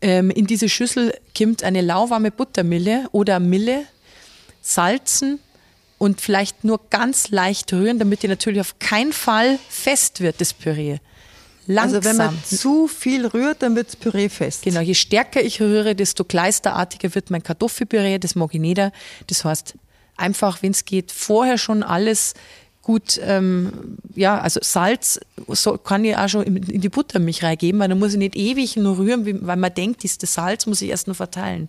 Ähm, 0.00 0.30
in 0.30 0.46
diese 0.46 0.68
Schüssel 0.68 1.18
kommt 1.36 1.64
eine 1.64 1.80
lauwarme 1.80 2.30
Buttermille 2.30 3.08
oder 3.10 3.40
Mille, 3.40 3.86
salzen 4.60 5.40
und 6.02 6.20
vielleicht 6.20 6.64
nur 6.64 6.80
ganz 6.90 7.30
leicht 7.30 7.72
rühren, 7.72 8.00
damit 8.00 8.24
die 8.24 8.26
natürlich 8.26 8.60
auf 8.60 8.80
keinen 8.80 9.12
Fall 9.12 9.60
fest 9.68 10.20
wird, 10.20 10.40
das 10.40 10.52
Püree. 10.52 10.98
Langsam. 11.68 11.98
Also 11.98 12.08
wenn 12.08 12.16
man 12.16 12.44
zu 12.44 12.88
viel 12.88 13.24
rührt, 13.24 13.62
dann 13.62 13.76
wird 13.76 13.86
das 13.86 13.94
Püree 13.94 14.28
fest. 14.28 14.64
Genau, 14.64 14.80
je 14.80 14.94
stärker 14.94 15.40
ich 15.40 15.60
rühre, 15.62 15.94
desto 15.94 16.24
kleisterartiger 16.24 17.14
wird 17.14 17.30
mein 17.30 17.44
Kartoffelpüree, 17.44 18.18
das 18.18 18.34
mag 18.34 18.52
ich 18.52 18.58
nicht. 18.58 18.80
Das 19.28 19.44
heißt, 19.44 19.74
einfach, 20.16 20.60
wenn 20.60 20.72
es 20.72 20.84
geht, 20.84 21.12
vorher 21.12 21.56
schon 21.56 21.84
alles 21.84 22.34
gut, 22.82 23.20
ähm, 23.22 23.96
ja, 24.14 24.38
also 24.38 24.60
Salz 24.62 25.20
so, 25.48 25.78
kann 25.78 26.04
ich 26.04 26.16
auch 26.16 26.28
schon 26.28 26.42
in, 26.42 26.80
die 26.80 26.88
Buttermilch 26.88 27.42
reingeben, 27.42 27.80
weil 27.80 27.88
dann 27.88 27.98
muss 27.98 28.12
ich 28.12 28.18
nicht 28.18 28.36
ewig 28.36 28.76
nur 28.76 28.98
rühren, 28.98 29.46
weil 29.46 29.56
man 29.56 29.72
denkt, 29.72 30.04
das 30.04 30.34
Salz 30.34 30.66
muss 30.66 30.82
ich 30.82 30.90
erst 30.90 31.06
nur 31.06 31.14
verteilen. 31.14 31.68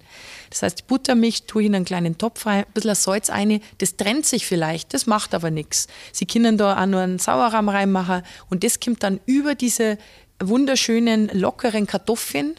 Das 0.49 0.63
heißt, 0.63 0.79
die 0.79 0.83
Buttermilch 0.87 1.43
tue 1.43 1.61
ich 1.61 1.67
in 1.67 1.75
einen 1.75 1.85
kleinen 1.85 2.17
Topf 2.17 2.45
rein, 2.47 2.65
ein 2.65 2.71
bisschen 2.73 2.95
Salz 2.95 3.29
rein, 3.29 3.61
das 3.77 3.95
trennt 3.95 4.25
sich 4.25 4.45
vielleicht, 4.45 4.93
das 4.93 5.05
macht 5.05 5.35
aber 5.35 5.51
nichts. 5.51 5.87
Sie 6.11 6.25
können 6.25 6.57
da 6.57 6.81
auch 6.81 6.85
nur 6.87 7.01
einen 7.01 7.19
Sauerrahm 7.19 7.69
reinmachen 7.69 8.23
und 8.49 8.63
das 8.63 8.79
kommt 8.79 9.03
dann 9.03 9.19
über 9.25 9.53
diese 9.53 9.97
wunderschönen, 10.39 11.29
lockeren 11.29 11.85
Kartoffeln, 11.85 12.55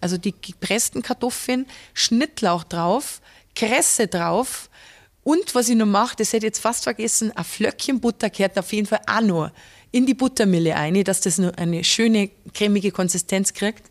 also 0.00 0.16
die 0.16 0.32
gepressten 0.32 1.02
Kartoffeln, 1.02 1.66
Schnittlauch 1.92 2.64
drauf, 2.64 3.20
Kresse 3.54 4.06
drauf, 4.06 4.70
und 5.28 5.54
was 5.54 5.68
ich 5.68 5.76
noch 5.76 5.84
mache, 5.84 6.16
das 6.16 6.28
hätte 6.28 6.46
ich 6.46 6.52
jetzt 6.52 6.60
fast 6.60 6.84
vergessen, 6.84 7.36
ein 7.36 7.44
Flöckchen 7.44 8.00
Butter 8.00 8.30
gehört 8.30 8.58
auf 8.58 8.72
jeden 8.72 8.86
Fall 8.86 9.02
auch 9.06 9.20
noch 9.20 9.50
in 9.90 10.06
die 10.06 10.14
Buttermille 10.14 10.74
ein, 10.74 11.04
dass 11.04 11.20
das 11.20 11.36
noch 11.36 11.52
eine 11.58 11.84
schöne 11.84 12.30
cremige 12.54 12.92
Konsistenz 12.92 13.52
kriegt. 13.52 13.90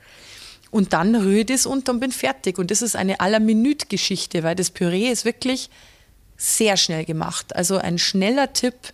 Und 0.72 0.94
dann 0.94 1.14
rühre 1.14 1.42
ich 1.42 1.46
das 1.46 1.68
und 1.68 1.88
dann 1.88 2.00
bin 2.00 2.12
fertig. 2.12 2.58
Und 2.58 2.72
das 2.72 2.82
ist 2.82 2.96
eine 2.96 3.20
aller 3.20 3.40
Minute 3.40 3.86
Geschichte, 3.86 4.42
weil 4.42 4.56
das 4.56 4.72
Püree 4.72 5.12
ist 5.12 5.26
wirklich 5.26 5.70
sehr 6.38 6.76
schnell 6.76 7.06
gemacht. 7.06 7.56
Also 7.56 7.78
ein 7.78 8.00
schneller 8.00 8.52
Tipp 8.54 8.92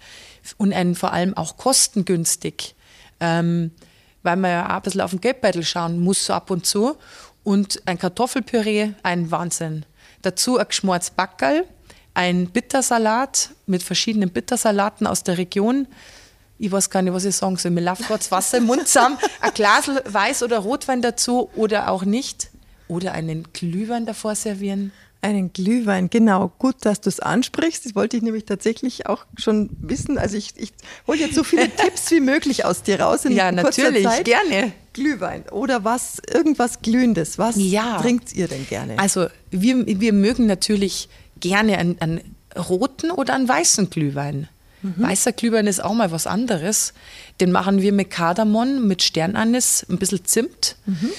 und 0.58 0.74
ein 0.74 0.96
vor 0.96 1.14
allem 1.14 1.38
auch 1.38 1.56
kostengünstig. 1.56 2.76
Ähm, 3.22 3.72
weil 4.22 4.36
man 4.36 4.52
ja 4.52 4.66
auch 4.66 4.76
ein 4.76 4.82
bisschen 4.82 5.00
auf 5.00 5.12
den 5.12 5.22
Geldbeutel 5.22 5.64
schauen 5.64 5.98
muss, 5.98 6.26
so 6.26 6.34
ab 6.34 6.52
und 6.52 6.66
zu. 6.66 6.98
Und 7.46 7.82
ein 7.86 7.98
Kartoffelpüree, 7.98 8.90
ein 9.02 9.32
Wahnsinn. 9.32 9.86
Dazu 10.24 10.58
ein 10.58 10.68
geschmortes 10.68 11.12
Backerl 11.12 11.64
ein 12.14 12.48
Bittersalat 12.48 13.50
mit 13.66 13.84
verschiedenen 13.84 14.30
Bittersalaten 14.30 15.08
aus 15.08 15.24
der 15.24 15.38
Region. 15.38 15.88
Ich 16.60 16.72
weiß 16.72 16.90
gar 16.90 17.02
nicht, 17.02 17.14
was 17.14 17.26
ich 17.26 17.36
sagen 17.36 17.58
soll. 17.58 17.72
Mir 17.72 17.82
läuft 17.82 18.10
das 18.10 18.32
Wasser 18.32 18.60
im 18.60 18.66
Mund 18.66 18.88
zusammen. 18.88 19.18
Ein 19.42 19.54
Glas 19.54 19.90
Weiß- 19.90 20.44
oder 20.44 20.60
Rotwein 20.60 21.02
dazu 21.02 21.50
oder 21.56 21.90
auch 21.90 22.06
nicht. 22.06 22.50
Oder 22.88 23.14
einen 23.14 23.48
Glühwein 23.54 24.06
davor 24.06 24.36
servieren. 24.36 24.92
Einen 25.22 25.54
Glühwein, 25.54 26.10
genau. 26.10 26.52
Gut, 26.60 26.76
dass 26.82 27.00
du 27.00 27.10
es 27.10 27.22
ansprichst. 27.22 27.86
Das 27.86 27.96
wollte 27.96 28.18
ich 28.18 28.24
nämlich 28.24 28.44
tatsächlich 28.44 29.08
auch 29.08 29.26
schon 29.38 29.70
wissen. 29.80 30.18
Also 30.18 30.36
ich, 30.36 30.52
ich 30.58 30.74
hole 31.08 31.18
jetzt 31.18 31.34
so 31.34 31.46
viele 31.46 31.70
Tipps 31.76 32.12
wie 32.12 32.20
möglich 32.20 32.66
aus 32.66 32.84
dir 32.84 33.00
raus 33.00 33.24
in 33.24 33.32
ja, 33.32 33.52
natürlich, 33.52 34.04
Zeit. 34.04 34.26
gerne. 34.26 34.74
Glühwein 34.92 35.44
oder 35.50 35.86
was, 35.86 36.22
irgendwas 36.32 36.82
Glühendes. 36.82 37.40
Was 37.40 37.56
ja. 37.58 38.00
trinkt 38.02 38.34
ihr 38.34 38.50
denn 38.50 38.68
gerne? 38.68 39.00
Also 39.00 39.28
wir, 39.50 39.88
wir 39.88 40.14
mögen 40.14 40.46
natürlich 40.46 41.08
gerne 41.40 41.78
einen, 41.78 42.00
einen 42.00 42.22
roten 42.58 43.12
oder 43.12 43.34
einen 43.34 43.48
weißen 43.48 43.90
Glühwein. 43.90 44.48
Mhm. 44.82 44.96
Weißer 44.98 45.32
Glühwein 45.32 45.68
ist 45.68 45.84
auch 45.84 45.94
mal 45.94 46.12
was 46.12 46.28
anderes. 46.28 46.94
Den 47.40 47.52
machen 47.52 47.82
wir 47.82 47.94
mit 47.94 48.12
Kardamom, 48.12 48.88
mit 48.88 49.02
Sternanis, 49.02 49.86
ein 49.90 49.98
bisschen 49.98 50.26
Zimt. 50.26 50.76
Mhm. 50.86 51.10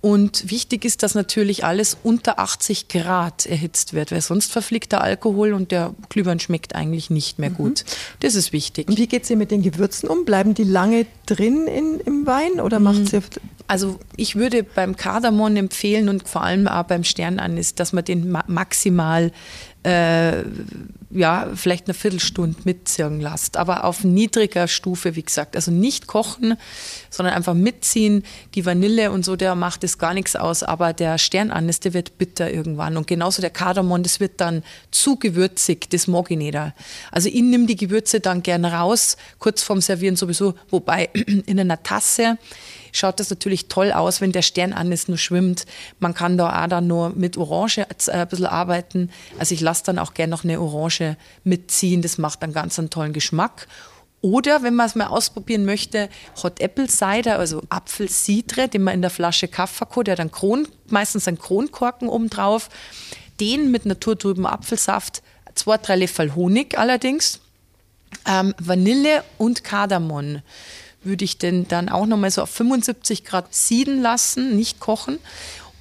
Und 0.00 0.48
wichtig 0.50 0.84
ist, 0.84 1.02
dass 1.02 1.16
natürlich 1.16 1.64
alles 1.64 1.96
unter 2.04 2.38
80 2.38 2.86
Grad 2.86 3.46
erhitzt 3.46 3.94
wird, 3.94 4.12
weil 4.12 4.20
sonst 4.20 4.52
verfliegt 4.52 4.92
der 4.92 5.00
Alkohol 5.00 5.52
und 5.52 5.72
der 5.72 5.92
Glühwein 6.08 6.38
schmeckt 6.38 6.76
eigentlich 6.76 7.10
nicht 7.10 7.40
mehr 7.40 7.50
mhm. 7.50 7.54
gut. 7.54 7.84
Das 8.20 8.36
ist 8.36 8.52
wichtig. 8.52 8.88
Und 8.88 8.96
wie 8.96 9.08
geht 9.08 9.24
es 9.24 9.30
ihr 9.30 9.36
mit 9.36 9.50
den 9.50 9.62
Gewürzen 9.62 10.08
um? 10.08 10.24
Bleiben 10.24 10.54
die 10.54 10.64
lange 10.64 11.06
drin 11.26 11.66
in, 11.66 11.98
im 11.98 12.26
Wein 12.26 12.60
oder 12.60 12.78
macht 12.78 13.08
sie? 13.08 13.20
Also 13.68 14.00
ich 14.16 14.34
würde 14.34 14.62
beim 14.62 14.96
Kardamom 14.96 15.54
empfehlen 15.56 16.08
und 16.08 16.26
vor 16.26 16.42
allem 16.42 16.66
auch 16.66 16.84
beim 16.84 17.04
Sternanis, 17.04 17.74
dass 17.74 17.92
man 17.92 18.04
den 18.04 18.34
maximal 18.46 19.30
äh, 19.82 20.42
ja, 21.10 21.48
vielleicht 21.54 21.86
eine 21.86 21.94
Viertelstunde 21.94 22.56
mitziehen 22.64 23.20
lasst. 23.20 23.56
Aber 23.56 23.84
auf 23.84 24.04
niedriger 24.04 24.68
Stufe, 24.68 25.16
wie 25.16 25.22
gesagt. 25.22 25.56
Also 25.56 25.70
nicht 25.70 26.06
kochen, 26.06 26.56
sondern 27.08 27.34
einfach 27.34 27.54
mitziehen. 27.54 28.24
Die 28.54 28.66
Vanille 28.66 29.10
und 29.10 29.24
so, 29.24 29.34
der 29.34 29.54
macht 29.54 29.84
das 29.84 29.98
gar 29.98 30.12
nichts 30.12 30.36
aus. 30.36 30.62
Aber 30.62 30.92
der 30.92 31.16
Sternanis, 31.16 31.80
der 31.80 31.94
wird 31.94 32.18
bitter 32.18 32.50
irgendwann. 32.50 32.96
Und 32.96 33.06
genauso 33.06 33.40
der 33.40 33.50
Kardamom, 33.50 34.02
das 34.02 34.20
wird 34.20 34.40
dann 34.40 34.62
zu 34.90 35.16
gewürzig. 35.16 35.88
Das 35.90 36.06
mag 36.08 36.30
ich 36.30 36.36
nicht. 36.36 36.58
Also 37.10 37.28
ich 37.28 37.42
nehme 37.42 37.66
die 37.66 37.76
Gewürze 37.76 38.20
dann 38.20 38.42
gerne 38.42 38.72
raus, 38.72 39.16
kurz 39.38 39.62
vorm 39.62 39.80
Servieren 39.80 40.16
sowieso. 40.16 40.54
Wobei 40.70 41.08
in 41.46 41.58
einer 41.58 41.82
Tasse 41.82 42.36
schaut 42.92 43.20
das 43.20 43.30
natürlich 43.30 43.68
toll 43.68 43.92
aus, 43.92 44.20
wenn 44.20 44.32
der 44.32 44.42
Sternanis 44.42 45.08
nur 45.08 45.18
schwimmt. 45.18 45.66
Man 46.00 46.14
kann 46.14 46.38
da 46.38 46.64
auch 46.64 46.68
dann 46.68 46.86
nur 46.86 47.10
mit 47.10 47.36
Orange 47.36 47.78
äh, 47.78 48.12
ein 48.12 48.28
bisschen 48.28 48.46
arbeiten. 48.46 49.10
Also 49.38 49.54
ich 49.54 49.60
lasse 49.60 49.84
dann 49.84 49.98
auch 49.98 50.14
gerne 50.14 50.30
noch 50.30 50.44
eine 50.44 50.60
Orange 50.60 50.97
mitziehen. 51.44 52.02
Das 52.02 52.18
macht 52.18 52.42
dann 52.42 52.52
ganz 52.52 52.78
einen 52.78 52.90
tollen 52.90 53.12
Geschmack. 53.12 53.66
Oder 54.20 54.62
wenn 54.62 54.74
man 54.74 54.86
es 54.86 54.96
mal 54.96 55.06
ausprobieren 55.06 55.64
möchte, 55.64 56.08
Hot 56.42 56.60
Apple 56.60 56.88
Cider, 56.88 57.38
also 57.38 57.62
Apfelcidre, 57.68 58.68
den 58.68 58.82
man 58.82 58.94
in 58.94 59.02
der 59.02 59.10
Flasche 59.10 59.48
hat, 59.48 60.06
der 60.06 60.16
dann 60.16 60.32
Kron, 60.32 60.66
meistens 60.88 61.28
ein 61.28 61.38
Kronkorken 61.38 62.08
oben 62.08 62.28
drauf. 62.28 62.68
Den 63.38 63.70
mit 63.70 63.86
naturtrüben 63.86 64.46
Apfelsaft, 64.46 65.22
zwei, 65.54 65.76
drei 65.76 65.96
Löffel 65.96 66.34
Honig 66.34 66.76
allerdings, 66.76 67.40
ähm, 68.26 68.54
Vanille 68.58 69.22
und 69.38 69.62
Kardamom 69.62 70.42
würde 71.02 71.24
ich 71.24 71.38
den 71.38 71.68
dann 71.68 71.88
auch 71.88 72.06
nochmal 72.06 72.30
so 72.30 72.42
auf 72.42 72.50
75 72.50 73.24
Grad 73.24 73.54
sieden 73.54 74.02
lassen, 74.02 74.56
nicht 74.56 74.80
kochen. 74.80 75.18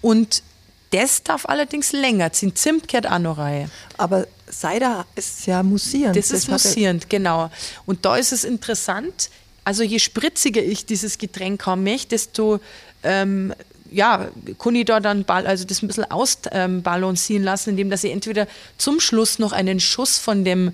Und 0.01 0.43
das 0.91 1.23
darf 1.23 1.45
allerdings 1.47 1.91
länger 1.91 2.31
ziehen. 2.31 2.55
Zimt 2.55 2.87
gehört 2.87 3.09
auch 3.09 3.19
noch 3.19 3.37
rein. 3.37 3.71
Aber 3.97 4.27
Cider 4.51 5.05
ist 5.15 5.45
ja 5.45 5.63
mussierend. 5.63 6.15
Das, 6.15 6.29
das 6.29 6.39
ist 6.39 6.49
mussierend, 6.49 7.09
genau. 7.09 7.49
Und 7.85 8.05
da 8.05 8.17
ist 8.17 8.31
es 8.31 8.43
interessant, 8.43 9.29
also 9.63 9.83
je 9.83 9.99
spritziger 9.99 10.63
ich 10.63 10.85
dieses 10.85 11.17
Getränk 11.17 11.65
haben 11.65 11.83
möchte, 11.83 12.09
desto 12.09 12.59
ähm, 13.03 13.53
ja, 13.91 14.29
kann 14.59 14.75
ich 14.75 14.85
da 14.85 14.99
dann 14.99 15.25
also 15.27 15.65
das 15.65 15.81
ein 15.81 15.87
bisschen 15.87 16.09
ausbalancieren 16.09 17.43
lassen, 17.43 17.71
indem 17.71 17.89
dass 17.89 18.03
ich 18.03 18.11
entweder 18.11 18.47
zum 18.77 18.99
Schluss 18.99 19.39
noch 19.39 19.51
einen 19.51 19.79
Schuss 19.79 20.17
von 20.17 20.43
dem 20.43 20.73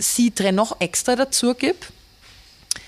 Cidre 0.00 0.52
noch 0.52 0.80
extra 0.80 1.16
dazu 1.16 1.54
gebe 1.54 1.78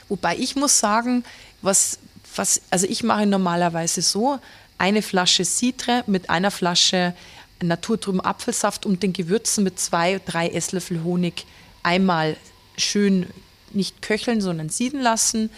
Wobei 0.09 0.37
ich 0.37 0.55
muss 0.57 0.79
sagen, 0.79 1.25
was, 1.63 1.99
was, 2.37 2.61
also 2.71 2.87
ich 2.87 3.03
mache 3.03 3.27
normalerweise 3.27 4.03
so, 4.03 4.39
eine 4.79 5.03
Flasche 5.03 5.45
Citre 5.45 6.05
mit 6.07 6.31
einer 6.31 6.51
Flasche 6.51 7.15
naturtrüben 7.63 8.21
Apfelsaft 8.21 8.87
und 8.87 9.03
den 9.03 9.13
Gewürzen 9.13 9.65
mit 9.65 9.79
zwei, 9.79 10.21
drei 10.25 10.49
Esslöffel 10.49 11.03
Honig 11.05 11.47
einmal 11.83 12.37
schön 12.77 13.27
nicht 13.73 14.03
köcheln, 14.03 14.41
sondern 14.41 14.69
sieden 14.69 15.01
lassen. 15.01 15.51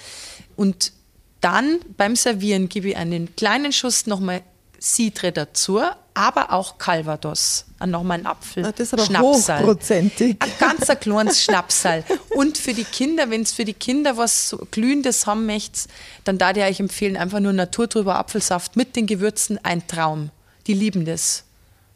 Und 0.56 0.92
dann 1.40 1.78
beim 1.96 2.16
Servieren 2.16 2.68
gebe 2.68 2.90
ich 2.90 2.96
einen 2.96 3.34
kleinen 3.36 3.72
Schuss 3.72 4.06
nochmal 4.06 4.42
Citre 4.80 5.32
dazu, 5.32 5.80
aber 6.14 6.52
auch 6.52 6.78
Calvados. 6.78 7.64
Nochmal 7.84 8.18
ein 8.18 8.26
Apfel. 8.26 8.64
Ah, 8.64 8.72
das 8.72 8.88
ist 8.88 8.94
aber 8.94 9.04
Schnapsal. 9.04 9.60
hochprozentig. 9.60 10.36
Ein 10.40 10.50
ganz 10.58 11.00
kleines 11.00 11.42
Schnapsal. 11.42 12.04
Und 12.30 12.58
für 12.58 12.74
die 12.74 12.84
Kinder, 12.84 13.30
wenn 13.30 13.42
es 13.42 13.52
für 13.52 13.64
die 13.64 13.74
Kinder 13.74 14.16
was 14.16 14.56
Glühendes 14.70 15.26
haben 15.26 15.46
möchtest, 15.46 15.88
dann 16.24 16.38
da 16.38 16.50
ich 16.50 16.62
euch 16.62 16.80
empfehlen, 16.80 17.16
einfach 17.16 17.40
nur 17.40 17.52
naturtrüber 17.52 18.16
Apfelsaft 18.16 18.76
mit 18.76 18.96
den 18.96 19.06
Gewürzen, 19.06 19.58
ein 19.64 19.86
Traum. 19.86 20.30
Die 20.66 20.74
lieben 20.74 21.04
das. 21.04 21.44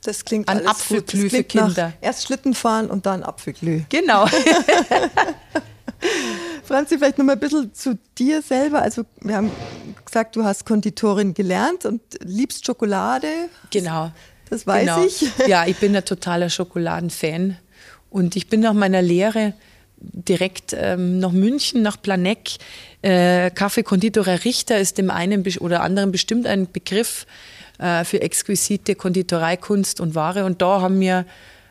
Das 0.05 0.25
klingt 0.25 0.49
Ein 0.49 0.67
Apfelglüh 0.67 1.31
für 1.31 1.45
Kinder. 1.45 1.93
erst 2.01 2.25
Schlitten 2.25 2.55
fahren 2.55 2.91
und 2.91 3.07
dann 3.07 3.23
Apfelglüh. 3.23 3.83
Genau. 3.89 4.27
Franzi, 6.65 6.99
vielleicht 6.99 7.19
noch 7.19 7.25
mal 7.25 7.35
ein 7.35 7.41
bisschen 7.41 7.73
zu 7.73 7.97
dir 8.19 8.43
selber. 8.43 8.83
Also 8.83 9.05
wir 9.21 9.37
haben 9.37 9.53
gesagt, 10.05 10.35
du 10.35 10.45
hast 10.45 10.67
Konditorin 10.67 11.35
gelernt 11.35 11.87
und 11.87 12.01
liebst 12.25 12.67
Schokolade. 12.67 13.29
Genau. 13.71 14.11
Das 14.51 14.67
weiß 14.67 14.81
genau. 14.81 15.05
ich. 15.05 15.31
Ja, 15.47 15.67
ich 15.67 15.77
bin 15.77 15.95
ein 15.95 16.05
totaler 16.05 16.51
Schokoladenfan. 16.51 17.57
Und 18.11 18.37
ich 18.37 18.49
bin 18.49 18.61
nach 18.61 18.75
meiner 18.75 19.03
Lehre 19.03 19.55
direkt 19.99 20.75
ähm, 20.77 21.19
nach 21.19 21.33
München, 21.33 21.83
nach 21.83 22.01
Planegg. 22.01 22.59
Äh, 23.03 23.51
Kaffee 23.51 23.83
Konditorer 23.83 24.45
Richter 24.45 24.79
ist 24.79 24.99
dem 24.99 25.11
einen 25.11 25.45
oder 25.61 25.83
anderen 25.83 26.13
bestimmt 26.13 26.47
ein 26.47 26.71
Begriff 26.71 27.27
äh, 27.83 28.05
für 28.05 28.23
exquisite 28.23 28.95
Konditoreikunst 28.95 30.01
und 30.01 30.15
Ware. 30.15 30.45
Und 30.45 30.63
da 30.63 30.81
haben 30.81 31.01
wir, 31.01 31.27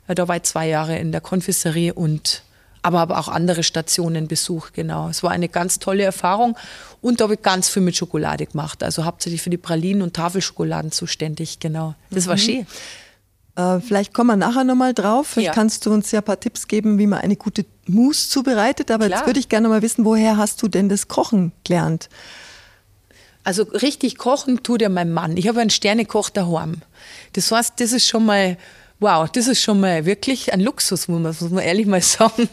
äh, 0.08 0.15
da 0.15 0.27
war 0.27 0.36
ich 0.36 0.44
zwei 0.44 0.68
Jahre 0.68 0.98
in 0.98 1.12
der 1.12 1.22
Konfiserie 1.22 1.94
und 1.94 2.44
aber 2.84 3.00
habe 3.00 3.18
auch 3.18 3.27
andere 3.27 3.62
Stationen 3.62 4.27
besucht, 4.27 4.74
genau. 4.74 5.08
Es 5.08 5.22
war 5.22 5.30
eine 5.30 5.48
ganz 5.50 5.77
tolle 5.77 6.01
Erfahrung 6.01 6.58
und 7.00 7.20
da 7.20 7.25
habe 7.25 7.36
ich 7.36 7.41
ganz 7.44 7.70
viel 7.70 7.84
mit 7.84 7.96
Schokolade 7.96 8.48
gemacht, 8.48 8.82
also 8.82 9.06
hauptsächlich 9.06 9.44
für 9.44 9.51
die 9.51 9.58
Pralinen 9.58 10.01
und 10.01 10.15
Tafelschokoladen 10.15 10.91
zuständig, 10.91 11.60
genau. 11.60 11.94
Das 12.10 12.25
war 12.25 12.36
mhm. 12.36 12.39
schön. 12.39 12.68
Äh, 13.56 13.80
vielleicht 13.82 14.13
kommen 14.13 14.30
wir 14.32 14.36
nachher 14.36 14.63
nochmal 14.63 14.94
drauf. 14.94 15.27
Vielleicht 15.27 15.48
ja. 15.48 15.53
kannst 15.53 15.86
du 15.86 15.94
uns 15.94 16.12
ja 16.12 16.22
ein 16.22 16.25
paar 16.25 16.39
Tipps 16.39 16.68
geben, 16.68 16.98
wie 16.98 17.08
man 17.08 17.20
eine 17.20 17.36
gute 17.36 17.65
Mousse 17.86 18.30
zubereitet. 18.30 18.89
Aber 18.89 19.06
Klar. 19.06 19.20
jetzt 19.20 19.27
würde 19.27 19.39
ich 19.39 19.50
gerne 19.50 19.70
mal 19.70 19.82
wissen, 19.82 20.06
woher 20.06 20.38
hast 20.38 20.62
du 20.63 20.68
denn 20.68 20.89
das 20.89 21.08
Kochen 21.08 21.51
gelernt? 21.63 22.10
Also 23.43 23.63
richtig 23.63 24.17
kochen 24.17 24.63
tut 24.63 24.81
ja 24.81 24.89
mein 24.89 25.12
Mann. 25.12 25.38
Ich 25.38 25.48
habe 25.48 25.62
einen 25.62 25.69
Sternekoch 25.69 26.29
daheim. 26.29 26.81
Das 27.33 27.51
heißt, 27.51 27.79
das 27.79 27.91
ist 27.91 28.07
schon 28.07 28.25
mal 28.25 28.57
Wow, 29.01 29.27
das 29.27 29.48
ist 29.48 29.63
schon 29.63 29.79
mal 29.79 30.05
wirklich 30.05 30.53
ein 30.53 30.60
Luxus, 30.60 31.07
muss 31.07 31.19
man, 31.19 31.36
muss 31.41 31.50
man 31.50 31.63
ehrlich 31.63 31.88
mal 31.88 32.03
sagen. 32.03 32.48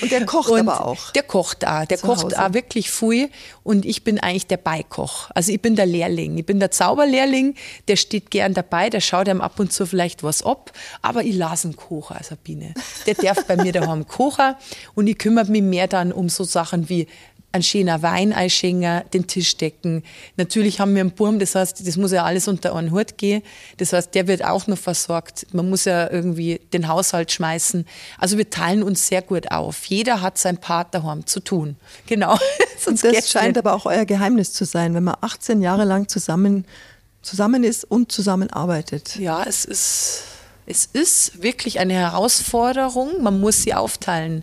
Und 0.00 0.12
der 0.12 0.24
kocht 0.24 0.50
und 0.50 0.60
aber 0.60 0.86
auch. 0.86 1.10
Der 1.10 1.24
kocht 1.24 1.66
auch. 1.66 1.84
Der 1.84 1.98
kocht 1.98 2.22
Hause. 2.26 2.40
auch 2.40 2.54
wirklich 2.54 2.92
viel. 2.92 3.28
Und 3.64 3.84
ich 3.84 4.04
bin 4.04 4.20
eigentlich 4.20 4.46
der 4.46 4.58
Beikoch. 4.58 5.30
Also 5.34 5.50
ich 5.50 5.60
bin 5.60 5.74
der 5.74 5.86
Lehrling. 5.86 6.38
Ich 6.38 6.46
bin 6.46 6.60
der 6.60 6.70
Zauberlehrling. 6.70 7.56
Der 7.88 7.96
steht 7.96 8.30
gern 8.30 8.54
dabei. 8.54 8.88
Der 8.88 9.00
schaut 9.00 9.28
einem 9.28 9.40
ab 9.40 9.58
und 9.58 9.72
zu 9.72 9.84
vielleicht 9.84 10.22
was 10.22 10.44
ab. 10.44 10.70
Aber 11.02 11.24
ich 11.24 11.34
lasse 11.34 11.66
einen 11.66 11.76
Kocher, 11.76 12.20
Sabine. 12.22 12.74
Der 13.06 13.14
darf 13.14 13.44
bei 13.44 13.56
mir 13.56 13.72
daheim 13.72 14.06
kochen. 14.06 14.54
Und 14.94 15.08
ich 15.08 15.18
kümmere 15.18 15.50
mich 15.50 15.62
mehr 15.62 15.88
dann 15.88 16.12
um 16.12 16.28
so 16.28 16.44
Sachen 16.44 16.88
wie 16.88 17.08
ein 17.52 17.62
schöner 17.62 18.00
Wein 18.02 18.32
einschenken, 18.32 19.02
den 19.12 19.26
Tisch 19.26 19.56
decken. 19.58 20.02
Natürlich 20.36 20.80
haben 20.80 20.94
wir 20.94 21.02
einen 21.02 21.10
Burm, 21.10 21.38
das 21.38 21.54
heißt, 21.54 21.86
das 21.86 21.96
muss 21.96 22.10
ja 22.10 22.24
alles 22.24 22.48
unter 22.48 22.74
einen 22.74 22.90
Hut 22.90 23.18
gehen. 23.18 23.42
Das 23.76 23.92
heißt, 23.92 24.14
der 24.14 24.26
wird 24.26 24.42
auch 24.42 24.66
noch 24.66 24.78
versorgt. 24.78 25.46
Man 25.52 25.68
muss 25.68 25.84
ja 25.84 26.10
irgendwie 26.10 26.60
den 26.72 26.88
Haushalt 26.88 27.30
schmeißen. 27.30 27.86
Also 28.18 28.38
wir 28.38 28.48
teilen 28.48 28.82
uns 28.82 29.06
sehr 29.06 29.20
gut 29.20 29.50
auf. 29.50 29.84
Jeder 29.84 30.22
hat 30.22 30.38
sein 30.38 30.56
Part 30.56 30.94
daheim 30.94 31.26
zu 31.26 31.40
tun. 31.40 31.76
Genau. 32.06 32.38
und 32.86 33.04
das 33.04 33.30
scheint 33.30 33.58
aber 33.58 33.74
auch 33.74 33.84
euer 33.84 34.06
Geheimnis 34.06 34.54
zu 34.54 34.64
sein, 34.64 34.94
wenn 34.94 35.04
man 35.04 35.16
18 35.20 35.60
Jahre 35.60 35.84
lang 35.84 36.08
zusammen, 36.08 36.64
zusammen 37.20 37.64
ist 37.64 37.84
und 37.84 38.10
zusammenarbeitet. 38.10 39.16
Ja, 39.16 39.44
es 39.44 39.66
ist, 39.66 40.22
es 40.64 40.86
ist 40.86 41.42
wirklich 41.42 41.80
eine 41.80 41.92
Herausforderung. 41.92 43.22
Man 43.22 43.40
muss 43.40 43.62
sie 43.62 43.74
aufteilen. 43.74 44.42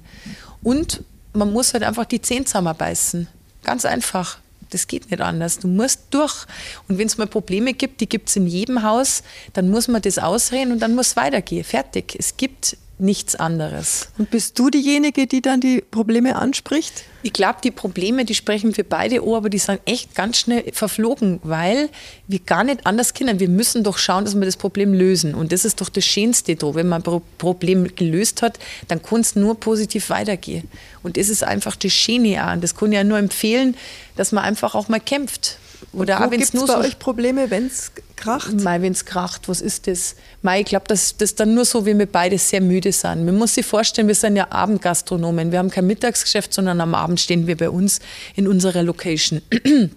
Und 0.62 1.04
man 1.34 1.52
muss 1.52 1.74
halt 1.74 1.84
einfach 1.84 2.06
die 2.06 2.22
Zähne 2.22 2.46
zusammenbeißen. 2.46 3.28
Ganz 3.64 3.86
einfach. 3.86 4.40
Das 4.70 4.88
geht 4.88 5.10
nicht 5.10 5.22
anders. 5.22 5.60
Du 5.60 5.68
musst 5.68 6.02
durch. 6.12 6.46
Und 6.88 6.98
wenn 6.98 7.08
es 7.08 7.18
mal 7.18 7.28
Probleme 7.28 7.74
gibt, 7.74 8.02
die 8.02 8.10
gibt 8.10 8.30
es 8.30 8.36
in 8.36 8.48
jedem 8.48 8.84
Haus, 8.84 9.24
dann 9.54 9.70
muss 9.70 9.88
man 9.88 10.02
das 10.02 10.20
ausreden 10.20 10.72
und 10.72 10.80
dann 10.80 10.96
muss 10.96 11.08
es 11.08 11.16
weitergehen. 11.16 11.64
Fertig. 11.64 12.16
Es 12.18 12.38
gibt 12.38 12.78
nichts 13.00 13.36
anderes. 13.36 14.10
Und 14.18 14.30
bist 14.30 14.60
du 14.60 14.70
diejenige, 14.70 15.26
die 15.26 15.42
dann 15.42 15.62
die 15.62 15.82
Probleme 15.82 16.36
anspricht? 16.36 17.06
Ich 17.22 17.34
glaube, 17.34 17.60
die 17.64 17.72
Probleme, 17.72 18.24
die 18.24 18.34
sprechen 18.34 18.74
für 18.74 18.86
beide 18.86 19.26
Ohr, 19.26 19.38
aber 19.38 19.50
die 19.50 19.58
sind 19.58 19.82
echt 19.86 20.16
ganz 20.16 20.38
schnell 20.38 20.64
verflogen, 20.72 21.40
weil 21.44 21.90
wir 22.28 22.40
gar 22.40 22.64
nicht 22.64 22.86
anders 22.86 23.14
können. 23.14 23.40
Wir 23.40 23.50
müssen 23.50 23.84
doch 23.84 23.98
schauen, 23.98 24.24
dass 24.24 24.36
wir 24.36 24.46
das 24.46 24.56
Problem 24.56 24.94
lösen. 24.94 25.36
Und 25.36 25.52
das 25.52 25.66
ist 25.66 25.82
doch 25.82 25.90
das 25.90 26.06
Schönste 26.06 26.56
da. 26.56 26.74
Wenn 26.76 26.88
man 26.88 27.04
ein 27.06 27.22
Problem 27.38 27.94
gelöst 27.96 28.42
hat, 28.42 28.58
dann 28.88 29.02
kann 29.02 29.20
es 29.20 29.36
nur 29.36 29.60
positiv 29.60 30.10
weitergehen. 30.10 30.70
Und 31.04 31.18
das 31.18 31.28
ist 31.28 31.44
einfach 31.44 31.76
das 31.76 31.92
Schöne 31.92 32.42
an. 32.42 32.62
Das 32.62 32.76
kann 32.76 32.92
ich 32.92 32.98
ja 32.98 33.04
nur 33.04 33.18
empfehlen, 33.18 33.76
dass 34.16 34.32
man 34.32 34.46
einfach 34.46 34.74
auch 34.74 34.88
mal 34.88 35.00
kämpft. 35.00 35.58
Oder 35.92 36.24
auch 36.24 36.32
wenn 36.32 36.42
es 36.42 36.54
nur 36.54 36.68
bei 36.68 36.74
so 36.74 36.80
euch 36.80 37.00
Probleme, 37.00 37.50
wenn 37.50 37.66
es 37.66 37.92
kracht? 38.16 38.54
Mal, 38.62 38.82
wenn 38.82 38.92
es 38.92 39.06
kracht, 39.06 39.50
was 39.50 39.60
ist 39.60 39.88
das? 39.88 40.16
Mal, 40.42 40.60
ich 40.60 40.66
glaube, 40.66 40.86
das 40.88 41.16
ist 41.18 41.40
dann 41.40 41.56
nur 41.56 41.66
so, 41.66 41.86
wie 41.86 41.98
wir 41.98 42.06
beide 42.06 42.38
sehr 42.38 42.62
müde 42.62 42.92
sind. 42.92 43.26
Man 43.26 43.36
muss 43.36 43.56
sich 43.56 43.66
vorstellen, 43.66 44.08
wir 44.08 44.16
sind 44.16 44.36
ja 44.36 44.52
Abendgastronomen. 44.52 45.52
Wir 45.52 45.60
haben 45.60 45.72
kein 45.72 45.88
Mittagsgeschäft, 45.88 46.54
sondern 46.54 46.80
am 46.82 46.94
Abend 46.94 47.20
stehen 47.20 47.48
wir 47.48 47.58
bei 47.58 47.70
uns 47.70 48.00
in 48.36 48.48
unserer 48.48 48.84
Location. 48.84 49.42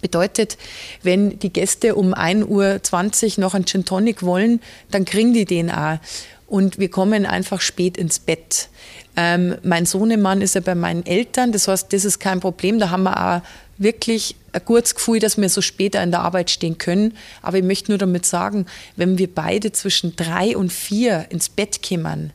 Bedeutet, 0.00 0.58
wenn 1.02 1.38
die 1.38 1.52
Gäste 1.52 1.94
um 1.94 2.14
1.20 2.14 2.46
Uhr 2.46 3.40
noch 3.40 3.54
einen 3.54 3.66
Gin 3.66 3.84
Tonic 3.84 4.22
wollen, 4.22 4.60
dann 4.90 5.04
kriegen 5.04 5.34
die 5.34 5.44
den 5.44 5.70
auch. 5.70 5.98
Und 6.46 6.78
wir 6.78 6.90
kommen 6.90 7.26
einfach 7.26 7.60
spät 7.60 7.96
ins 7.96 8.18
Bett. 8.18 8.68
Ähm, 9.16 9.56
mein 9.62 9.86
Sohnemann 9.86 10.40
ist 10.40 10.54
ja 10.54 10.60
bei 10.60 10.74
meinen 10.74 11.04
Eltern, 11.04 11.52
das 11.52 11.68
heißt, 11.68 11.92
das 11.92 12.04
ist 12.04 12.20
kein 12.20 12.40
Problem. 12.40 12.78
Da 12.78 12.90
haben 12.90 13.02
wir 13.02 13.36
auch 13.36 13.42
wirklich 13.76 14.36
ein 14.52 14.64
gutes 14.64 14.94
Gefühl, 14.94 15.20
dass 15.20 15.36
wir 15.36 15.48
so 15.48 15.60
später 15.60 16.02
in 16.02 16.10
der 16.10 16.20
Arbeit 16.20 16.50
stehen 16.50 16.78
können. 16.78 17.16
Aber 17.42 17.58
ich 17.58 17.64
möchte 17.64 17.90
nur 17.90 17.98
damit 17.98 18.26
sagen, 18.26 18.66
wenn 18.96 19.18
wir 19.18 19.32
beide 19.32 19.72
zwischen 19.72 20.16
drei 20.16 20.56
und 20.56 20.72
vier 20.72 21.26
ins 21.30 21.48
Bett 21.48 21.80
kommen, 21.86 22.32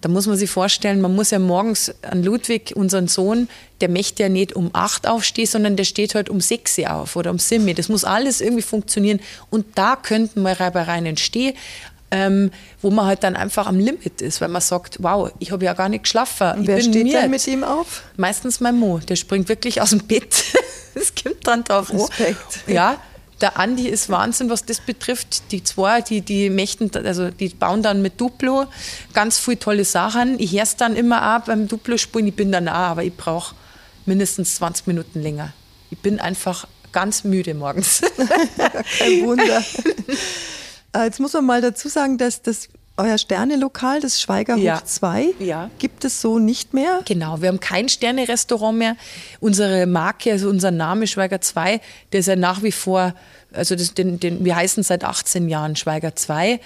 da 0.00 0.08
muss 0.08 0.28
man 0.28 0.36
sich 0.36 0.48
vorstellen, 0.48 1.00
man 1.00 1.14
muss 1.14 1.32
ja 1.32 1.40
morgens 1.40 1.92
an 2.02 2.22
Ludwig, 2.22 2.72
unseren 2.76 3.08
Sohn, 3.08 3.48
der 3.80 3.88
möchte 3.88 4.22
ja 4.22 4.28
nicht 4.28 4.54
um 4.54 4.70
acht 4.72 5.08
aufstehen, 5.08 5.46
sondern 5.46 5.74
der 5.76 5.84
steht 5.84 6.14
halt 6.14 6.30
um 6.30 6.40
sechs 6.40 6.78
auf 6.78 7.16
oder 7.16 7.32
um 7.32 7.40
sieben. 7.40 7.74
Das 7.74 7.88
muss 7.88 8.04
alles 8.04 8.40
irgendwie 8.40 8.62
funktionieren. 8.62 9.18
Und 9.50 9.66
da 9.74 9.96
könnten 9.96 10.42
mal 10.42 10.52
Reibereien 10.52 11.06
entstehen. 11.06 11.54
Ähm, 12.10 12.50
wo 12.80 12.90
man 12.90 13.04
halt 13.04 13.22
dann 13.22 13.36
einfach 13.36 13.66
am 13.66 13.78
Limit 13.78 14.22
ist, 14.22 14.40
weil 14.40 14.48
man 14.48 14.62
sagt, 14.62 14.96
wow, 15.02 15.30
ich 15.40 15.52
habe 15.52 15.66
ja 15.66 15.74
gar 15.74 15.90
nicht 15.90 16.04
geschlafen. 16.04 16.60
Und 16.60 16.66
wer 16.66 16.76
bin 16.76 16.90
steht 16.90 17.12
dann 17.12 17.30
mit 17.30 17.46
ihm 17.46 17.62
auf? 17.62 18.02
Meistens 18.16 18.60
mein 18.60 18.78
Mo, 18.78 18.98
der 18.98 19.16
springt 19.16 19.50
wirklich 19.50 19.82
aus 19.82 19.90
dem 19.90 20.00
Bett. 20.00 20.44
Es 20.94 21.12
kommt 21.14 21.46
dann 21.46 21.62
drauf 21.62 21.92
Respekt. 21.92 22.64
Ja, 22.66 22.98
der 23.40 23.58
Andi 23.58 23.88
ist 23.88 24.08
Wahnsinn, 24.08 24.50
was 24.50 24.64
das 24.64 24.80
betrifft. 24.80 25.52
Die 25.52 25.62
zwei, 25.62 26.00
die, 26.00 26.22
die 26.22 26.50
möchten, 26.50 26.90
also 27.06 27.30
die 27.30 27.50
bauen 27.50 27.82
dann 27.82 28.02
mit 28.02 28.20
Duplo 28.20 28.66
ganz 29.12 29.38
viele 29.38 29.58
tolle 29.58 29.84
Sachen. 29.84 30.40
Ich 30.40 30.52
höre 30.52 30.62
es 30.62 30.76
dann 30.76 30.96
immer 30.96 31.36
auch 31.36 31.44
beim 31.44 31.68
Duplo-Spulen, 31.68 32.26
ich 32.28 32.34
bin 32.34 32.50
dann 32.50 32.68
auch, 32.68 32.74
aber 32.74 33.04
ich 33.04 33.14
brauche 33.14 33.54
mindestens 34.06 34.56
20 34.56 34.88
Minuten 34.88 35.22
länger. 35.22 35.52
Ich 35.90 35.98
bin 35.98 36.18
einfach 36.18 36.66
ganz 36.92 37.24
müde 37.24 37.54
morgens. 37.54 38.00
Kein 38.98 39.24
Wunder. 39.24 39.62
Äh, 40.98 41.04
jetzt 41.04 41.20
muss 41.20 41.32
man 41.32 41.46
mal 41.46 41.60
dazu 41.60 41.88
sagen, 41.88 42.18
dass 42.18 42.42
das 42.42 42.68
euer 42.96 43.16
Sternelokal, 43.16 44.00
das 44.00 44.20
Schweigerhof 44.20 44.60
ja. 44.60 44.82
2, 44.84 45.34
ja. 45.38 45.70
gibt 45.78 46.04
es 46.04 46.20
so 46.20 46.40
nicht 46.40 46.74
mehr? 46.74 47.00
Genau, 47.04 47.40
wir 47.40 47.48
haben 47.48 47.60
kein 47.60 47.88
Sterne-Restaurant 47.88 48.76
mehr. 48.76 48.96
Unsere 49.38 49.86
Marke, 49.86 50.32
also 50.32 50.48
unser 50.48 50.72
Name 50.72 51.06
Schweiger 51.06 51.40
2, 51.40 51.80
der 52.12 52.20
ist 52.20 52.26
ja 52.26 52.34
nach 52.34 52.64
wie 52.64 52.72
vor, 52.72 53.14
also 53.52 53.76
das, 53.76 53.94
den, 53.94 54.18
den, 54.18 54.44
wir 54.44 54.56
heißen 54.56 54.82
seit 54.82 55.04
18 55.04 55.48
Jahren 55.48 55.76
Schweiger 55.76 56.16
2. 56.16 56.58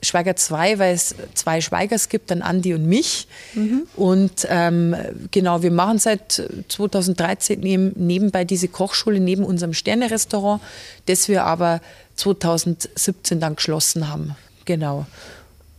Schweiger 0.00 0.36
2, 0.36 0.78
weil 0.78 0.94
es 0.94 1.14
zwei 1.34 1.60
Schweigers 1.60 2.08
gibt, 2.08 2.30
dann 2.30 2.42
Andi 2.42 2.74
und 2.74 2.86
mich. 2.86 3.26
Mhm. 3.54 3.86
Und 3.96 4.46
ähm, 4.48 4.94
genau, 5.30 5.62
wir 5.62 5.70
machen 5.70 5.98
seit 5.98 6.42
2013 6.68 7.58
neben, 7.58 7.92
nebenbei 7.96 8.44
diese 8.44 8.68
Kochschule 8.68 9.18
neben 9.18 9.44
unserem 9.44 9.72
Sterne-Restaurant, 9.72 10.62
das 11.06 11.28
wir 11.28 11.44
aber 11.44 11.80
2017 12.16 13.40
dann 13.40 13.56
geschlossen 13.56 14.08
haben. 14.08 14.36
Genau. 14.64 15.06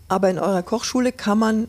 Aber 0.08 0.30
in 0.30 0.40
eurer 0.40 0.64
Kochschule 0.64 1.12
kann 1.12 1.40
man 1.40 1.68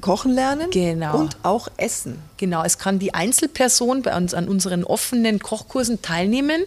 kochen 0.00 0.32
lernen 0.32 0.70
genau. 0.70 1.18
und 1.18 1.36
auch 1.42 1.68
essen. 1.78 2.18
Genau, 2.36 2.62
es 2.62 2.76
kann 2.76 2.98
die 2.98 3.14
Einzelperson 3.14 4.02
bei 4.02 4.14
uns 4.14 4.34
an 4.34 4.48
unseren 4.48 4.84
offenen 4.84 5.38
Kochkursen 5.38 6.02
teilnehmen. 6.02 6.64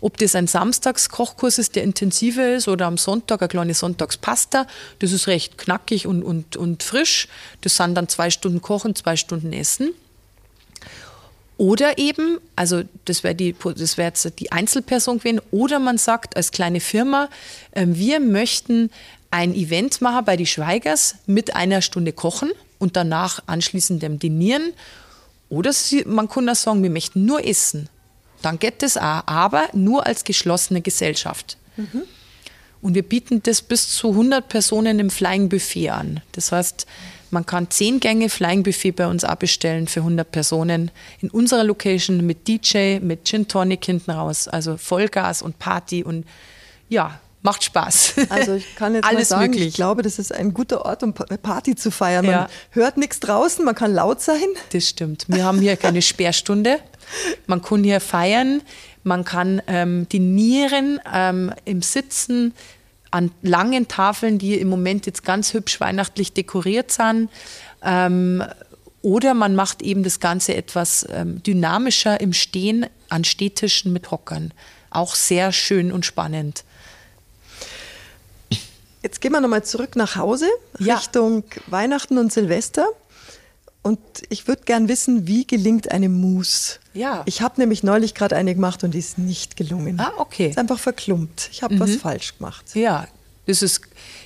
Ob 0.00 0.18
das 0.18 0.34
ein 0.34 0.46
Samstagskochkurs 0.46 1.58
ist, 1.58 1.76
der 1.76 1.82
intensiver 1.82 2.54
ist, 2.54 2.68
oder 2.68 2.86
am 2.86 2.98
Sonntag 2.98 3.40
eine 3.40 3.48
kleine 3.48 3.74
Sonntagspasta, 3.74 4.66
das 4.98 5.12
ist 5.12 5.26
recht 5.28 5.56
knackig 5.56 6.06
und, 6.06 6.22
und, 6.22 6.56
und 6.56 6.82
frisch. 6.82 7.28
Das 7.62 7.76
sind 7.76 7.94
dann 7.94 8.08
zwei 8.08 8.30
Stunden 8.30 8.60
Kochen, 8.60 8.94
zwei 8.94 9.16
Stunden 9.16 9.52
Essen. 9.52 9.94
Oder 11.58 11.98
eben, 11.98 12.38
also 12.54 12.82
das 13.04 13.24
wäre 13.24 13.34
die, 13.34 13.54
das 13.76 13.98
wär 13.98 14.06
jetzt 14.06 14.32
die 14.38 14.52
Einzelperson 14.52 15.18
gewesen, 15.18 15.40
oder 15.50 15.80
man 15.80 15.98
sagt 15.98 16.36
als 16.36 16.52
kleine 16.52 16.80
Firma, 16.80 17.28
äh, 17.72 17.84
wir 17.88 18.20
möchten 18.20 18.90
ein 19.30 19.54
Event 19.54 20.00
machen 20.00 20.24
bei 20.24 20.36
die 20.36 20.46
Schweigers 20.46 21.16
mit 21.26 21.54
einer 21.54 21.82
Stunde 21.82 22.12
Kochen 22.12 22.52
und 22.78 22.96
danach 22.96 23.42
anschließend 23.46 24.02
dem 24.02 24.18
Dinieren. 24.18 24.72
Oder 25.50 25.72
sie, 25.72 26.04
man 26.04 26.28
kann 26.28 26.48
auch 26.48 26.54
sagen, 26.54 26.82
wir 26.82 26.90
möchten 26.90 27.26
nur 27.26 27.44
essen. 27.44 27.88
Dann 28.40 28.60
geht 28.60 28.82
das 28.82 28.96
auch, 28.96 29.26
aber 29.26 29.68
nur 29.72 30.06
als 30.06 30.24
geschlossene 30.24 30.80
Gesellschaft. 30.80 31.58
Mhm. 31.76 32.02
Und 32.80 32.94
wir 32.94 33.02
bieten 33.02 33.42
das 33.42 33.62
bis 33.62 33.88
zu 33.88 34.10
100 34.10 34.48
Personen 34.48 35.00
im 35.00 35.10
Flying 35.10 35.48
Buffet 35.48 35.90
an. 35.90 36.20
Das 36.32 36.52
heißt, 36.52 36.86
man 37.30 37.46
kann 37.46 37.70
zehn 37.70 38.00
Gänge 38.00 38.28
Flying 38.28 38.62
Buffet 38.62 38.92
bei 38.92 39.06
uns 39.06 39.24
abbestellen 39.24 39.86
für 39.86 40.00
100 40.00 40.30
Personen 40.30 40.90
in 41.20 41.30
unserer 41.30 41.64
Location 41.64 42.24
mit 42.26 42.48
DJ, 42.48 42.98
mit 43.00 43.26
Gin 43.26 43.48
Tonic 43.48 43.84
hinten 43.84 44.10
raus. 44.10 44.48
Also 44.48 44.76
Vollgas 44.76 45.42
und 45.42 45.58
Party 45.58 46.04
und 46.04 46.26
ja, 46.88 47.20
macht 47.42 47.64
Spaß. 47.64 48.14
Also 48.30 48.54
ich 48.54 48.74
kann 48.76 48.94
jetzt 48.94 49.04
Alles 49.08 49.30
mal 49.30 49.38
sagen, 49.38 49.50
möglich. 49.50 49.68
ich 49.68 49.74
glaube, 49.74 50.02
das 50.02 50.18
ist 50.18 50.32
ein 50.32 50.54
guter 50.54 50.84
Ort, 50.84 51.02
um 51.02 51.12
Party 51.14 51.74
zu 51.74 51.90
feiern. 51.90 52.26
Man 52.26 52.34
ja. 52.34 52.48
hört 52.70 52.96
nichts 52.96 53.20
draußen, 53.20 53.64
man 53.64 53.74
kann 53.74 53.94
laut 53.94 54.20
sein. 54.20 54.46
Das 54.72 54.88
stimmt. 54.88 55.26
Wir 55.28 55.44
haben 55.44 55.60
hier 55.60 55.76
keine 55.76 56.02
Sperrstunde. 56.10 56.78
Man 57.46 57.62
kann 57.62 57.84
hier 57.84 58.00
feiern, 58.00 58.60
man 59.02 59.24
kann 59.24 59.62
ähm, 59.66 60.06
die 60.10 60.18
Nieren 60.18 61.00
ähm, 61.10 61.52
im 61.64 61.80
Sitzen 61.80 62.52
an 63.10 63.30
langen 63.42 63.88
Tafeln, 63.88 64.38
die 64.38 64.54
im 64.54 64.68
Moment 64.68 65.06
jetzt 65.06 65.24
ganz 65.24 65.54
hübsch 65.54 65.80
weihnachtlich 65.80 66.32
dekoriert 66.32 66.90
sind. 66.90 67.30
Ähm, 67.82 68.44
oder 69.02 69.34
man 69.34 69.54
macht 69.54 69.82
eben 69.82 70.02
das 70.02 70.20
Ganze 70.20 70.54
etwas 70.54 71.06
ähm, 71.10 71.42
dynamischer 71.42 72.20
im 72.20 72.32
Stehen 72.32 72.86
an 73.08 73.24
Stehtischen 73.24 73.92
mit 73.92 74.10
Hockern. 74.10 74.52
Auch 74.90 75.14
sehr 75.14 75.52
schön 75.52 75.92
und 75.92 76.04
spannend. 76.04 76.64
Jetzt 79.02 79.20
gehen 79.20 79.32
wir 79.32 79.40
nochmal 79.40 79.64
zurück 79.64 79.94
nach 79.94 80.16
Hause, 80.16 80.48
ja. 80.80 80.96
Richtung 80.96 81.44
Weihnachten 81.68 82.18
und 82.18 82.32
Silvester. 82.32 82.86
Und 83.82 83.98
ich 84.28 84.48
würde 84.48 84.62
gern 84.64 84.88
wissen, 84.88 85.26
wie 85.26 85.46
gelingt 85.46 85.90
eine 85.90 86.08
Mousse? 86.08 86.78
Ja. 86.94 87.22
Ich 87.26 87.42
habe 87.42 87.60
nämlich 87.60 87.82
neulich 87.82 88.14
gerade 88.14 88.36
eine 88.36 88.54
gemacht 88.54 88.84
und 88.84 88.92
die 88.92 88.98
ist 88.98 89.18
nicht 89.18 89.56
gelungen. 89.56 90.00
Ah, 90.00 90.12
okay. 90.18 90.48
Ist 90.48 90.58
einfach 90.58 90.78
verklumpt. 90.78 91.48
Ich 91.52 91.62
habe 91.62 91.74
mhm. 91.74 91.80
was 91.80 91.96
falsch 91.96 92.36
gemacht. 92.36 92.64
Ja, 92.74 93.06
das 93.46 93.62
ist, 93.62 93.80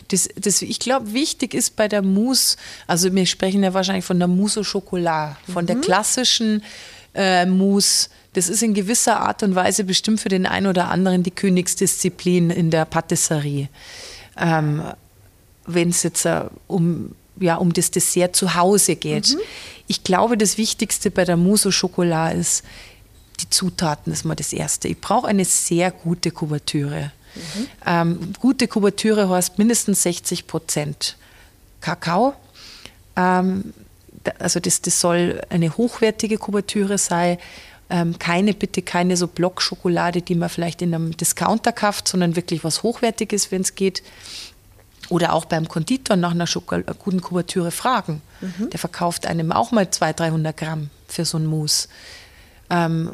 das, 0.09 0.29
das, 0.37 0.63
ich 0.63 0.81
glaube, 0.81 1.13
wichtig 1.13 1.55
ist 1.55 1.77
bei 1.77 1.87
der 1.87 2.03
Mousse, 2.03 2.57
also 2.89 3.15
wir 3.15 3.25
sprechen 3.27 3.63
ja 3.63 3.73
wahrscheinlich 3.73 4.05
von 4.05 4.19
der 4.19 4.27
Mousse 4.27 4.61
au 4.61 4.65
Chocolat, 4.65 5.37
von 5.53 5.65
mhm. 5.65 5.67
der 5.69 5.77
klassischen 5.77 6.65
äh, 7.15 7.47
Mousse. 7.47 8.09
Das 8.33 8.49
ist 8.49 8.63
in 8.63 8.75
gewisser 8.75 9.21
Art 9.21 9.43
und 9.43 9.55
Weise 9.55 9.85
bestimmt 9.85 10.21
für 10.21 10.29
den 10.29 10.47
einen 10.47 10.67
oder 10.67 10.89
anderen 10.89 11.23
die 11.23 11.31
Königsdisziplin 11.31 12.51
in 12.51 12.71
der 12.71 12.85
Patisserie. 12.85 13.69
Ähm, 14.37 14.83
Wenn 15.67 15.91
es 15.91 16.03
jetzt 16.03 16.25
äh, 16.25 16.47
um 16.67 17.15
ja, 17.43 17.57
um 17.57 17.73
das 17.73 17.91
Dessert 17.91 18.37
zu 18.37 18.55
Hause 18.55 18.97
geht. 18.97 19.35
Mhm. 19.35 19.41
Ich 19.87 20.05
glaube, 20.05 20.39
das 20.39 20.59
Wichtigste 20.59 21.11
bei 21.11 21.25
der 21.25 21.37
Chocolat 21.37 22.35
ist, 22.35 22.65
die 23.41 23.51
Zutaten 23.51 24.13
ist 24.13 24.25
mal 24.25 24.35
das 24.35 24.53
Erste. 24.53 24.89
Ich 24.89 25.01
brauche 25.01 25.27
eine 25.27 25.45
sehr 25.45 25.91
gute 25.91 26.31
Kuvertüre. 26.31 27.13
Mhm. 27.35 27.67
Ähm, 27.87 28.33
gute 28.41 28.69
Kuvertüre 28.69 29.29
heißt 29.29 29.59
mindestens 29.59 30.03
60 30.03 30.47
Prozent 30.47 31.17
Kakao. 31.81 32.35
Ähm, 33.17 33.73
also 34.39 34.61
das, 34.61 34.83
das 34.83 35.01
soll 35.01 35.41
eine 35.49 35.77
hochwertige 35.77 36.39
Kuvertüre 36.39 36.99
sein. 36.99 37.39
Ähm, 37.91 38.19
keine, 38.19 38.55
bitte 38.55 38.83
keine 38.83 39.17
so 39.17 39.27
Blockschokolade, 39.27 40.23
die 40.23 40.35
man 40.35 40.49
vielleicht 40.49 40.81
in 40.83 40.95
einem 40.95 41.17
Discounter 41.17 41.73
kauft, 41.73 42.09
sondern 42.09 42.37
wirklich 42.37 42.65
was 42.65 42.83
Hochwertiges, 42.83 43.51
wenn 43.51 43.63
es 43.63 43.75
geht. 43.75 44.03
Oder 45.13 45.35
auch 45.35 45.45
beim 45.45 45.69
Konditor 45.69 46.17
nach 46.17 46.31
einer 46.31 46.47
Schokol 46.47 46.85
guten 46.99 47.21
Kuvertüre 47.21 47.71
fragen. 47.71 48.23
Mhm. 48.41 48.71
Der 48.71 48.79
verkauft 48.79 49.27
einem 49.27 49.53
auch 49.53 49.71
mal 49.71 49.91
200, 49.91 50.21
300 50.21 50.57
Gramm 50.57 50.89
für 51.07 51.27
so 51.27 51.37
ein 51.37 51.45
Mousse. 51.45 51.89
Ähm, 52.71 53.11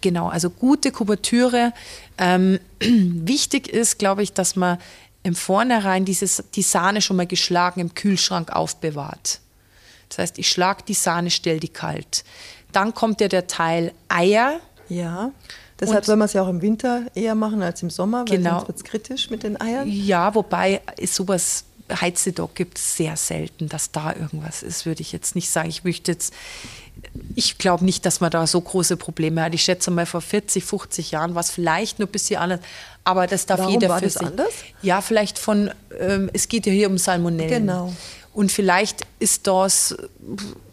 genau, 0.00 0.28
also 0.28 0.50
gute 0.50 0.90
Kuvertüre. 0.90 1.72
Ähm, 2.18 2.58
wichtig 2.80 3.68
ist, 3.68 4.00
glaube 4.00 4.24
ich, 4.24 4.32
dass 4.32 4.56
man 4.56 4.78
im 5.22 5.36
Vornherein 5.36 6.04
dieses, 6.04 6.42
die 6.56 6.62
Sahne 6.62 7.00
schon 7.00 7.16
mal 7.16 7.28
geschlagen 7.28 7.78
im 7.78 7.94
Kühlschrank 7.94 8.50
aufbewahrt. 8.50 9.38
Das 10.08 10.18
heißt, 10.18 10.38
ich 10.40 10.50
schlage 10.50 10.82
die 10.88 10.94
Sahne, 10.94 11.30
stelle 11.30 11.60
die 11.60 11.68
kalt. 11.68 12.24
Dann 12.72 12.92
kommt 12.92 13.20
ja 13.20 13.28
der 13.28 13.46
Teil 13.46 13.92
Eier. 14.08 14.58
Ja. 14.88 15.30
Deshalb 15.80 15.98
und 16.00 16.04
soll 16.04 16.16
man 16.16 16.26
es 16.26 16.34
ja 16.34 16.42
auch 16.42 16.48
im 16.48 16.60
Winter 16.60 17.06
eher 17.14 17.34
machen 17.34 17.62
als 17.62 17.82
im 17.82 17.90
Sommer, 17.90 18.24
weil 18.28 18.36
genau. 18.36 18.58
sonst 18.58 18.68
wird 18.68 18.76
es 18.78 18.84
kritisch 18.84 19.30
mit 19.30 19.42
den 19.42 19.60
Eiern. 19.60 19.88
Ja, 19.88 20.34
wobei 20.34 20.82
sowas 21.06 21.64
Heizedock 22.00 22.54
gibt 22.54 22.78
es 22.78 22.96
sehr 22.96 23.16
selten, 23.16 23.68
dass 23.68 23.90
da 23.90 24.14
irgendwas 24.14 24.62
ist, 24.62 24.86
würde 24.86 25.00
ich 25.00 25.12
jetzt 25.12 25.34
nicht 25.34 25.50
sagen. 25.50 25.68
Ich 25.68 25.84
möchte 25.84 26.12
jetzt, 26.12 26.34
ich 27.34 27.58
glaube 27.58 27.84
nicht, 27.84 28.06
dass 28.06 28.20
man 28.20 28.30
da 28.30 28.46
so 28.46 28.60
große 28.60 28.96
Probleme 28.96 29.42
hat. 29.42 29.54
Ich 29.54 29.62
schätze 29.62 29.90
mal, 29.90 30.06
vor 30.06 30.20
40, 30.20 30.62
50 30.62 31.10
Jahren 31.12 31.34
war 31.34 31.40
es 31.40 31.50
vielleicht 31.50 31.98
nur 31.98 32.08
ein 32.08 32.12
bisschen 32.12 32.40
anders, 32.40 32.60
aber 33.04 33.26
das 33.26 33.46
darf 33.46 33.60
Warum 33.60 33.72
jeder 33.72 33.88
war 33.88 33.98
für 33.98 34.04
das 34.04 34.14
sich. 34.14 34.26
anders? 34.26 34.52
Ja, 34.82 35.00
vielleicht 35.00 35.38
von, 35.38 35.70
ähm, 35.98 36.30
es 36.32 36.48
geht 36.48 36.66
ja 36.66 36.72
hier 36.72 36.88
um 36.88 36.98
Salmonellen. 36.98 37.66
Genau. 37.66 37.92
Und 38.32 38.52
vielleicht 38.52 39.06
ist 39.18 39.46
das 39.46 39.96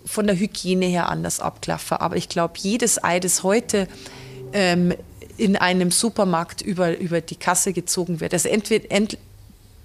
von 0.05 0.27
der 0.27 0.37
Hygiene 0.37 0.85
her 0.85 1.09
anders 1.09 1.39
abklaffer. 1.39 2.01
Aber 2.01 2.15
ich 2.15 2.29
glaube, 2.29 2.53
jedes 2.57 3.03
Ei, 3.03 3.19
das 3.19 3.43
heute 3.43 3.87
ähm, 4.53 4.93
in 5.37 5.55
einem 5.55 5.91
Supermarkt 5.91 6.61
über, 6.61 6.97
über 6.97 7.21
die 7.21 7.35
Kasse 7.35 7.73
gezogen 7.73 8.19
wird. 8.19 8.33
Also 8.33 8.49
entweder, 8.49 8.91
ent, 8.91 9.17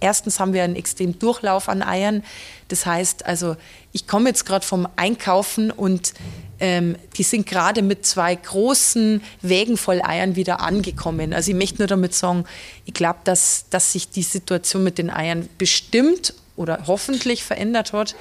erstens 0.01 0.41
haben 0.41 0.53
wir 0.53 0.65
einen 0.65 0.77
extremen 0.77 1.19
Durchlauf 1.19 1.69
an 1.69 1.83
Eiern. 1.83 2.25
Das 2.69 2.87
heißt, 2.87 3.25
also 3.27 3.57
ich 3.93 4.07
komme 4.07 4.31
jetzt 4.31 4.45
gerade 4.45 4.67
vom 4.67 4.89
Einkaufen 4.97 5.71
und 5.71 6.15
ähm, 6.59 6.97
die 7.17 7.23
sind 7.23 7.47
gerade 7.47 7.83
mit 7.83 8.05
zwei 8.07 8.35
großen 8.35 9.23
Wägen 9.43 9.77
voll 9.77 10.03
Eiern 10.03 10.37
wieder 10.37 10.61
angekommen. 10.61 11.33
Also 11.33 11.51
ich 11.51 11.57
möchte 11.57 11.79
nur 11.79 11.89
damit 11.89 12.15
sagen, 12.15 12.45
ich 12.85 12.95
glaube, 12.95 13.21
dass, 13.25 13.67
dass 13.71 13.93
sich 13.93 14.11
die 14.11 14.23
Situation 14.23 14.83
mit 14.83 14.99
den 14.99 15.11
Eiern 15.11 15.49
bestimmt 15.59 16.35
oder 16.57 16.85
hoffentlich 16.87 17.45
verändert 17.45 17.93
hat. 17.93 18.15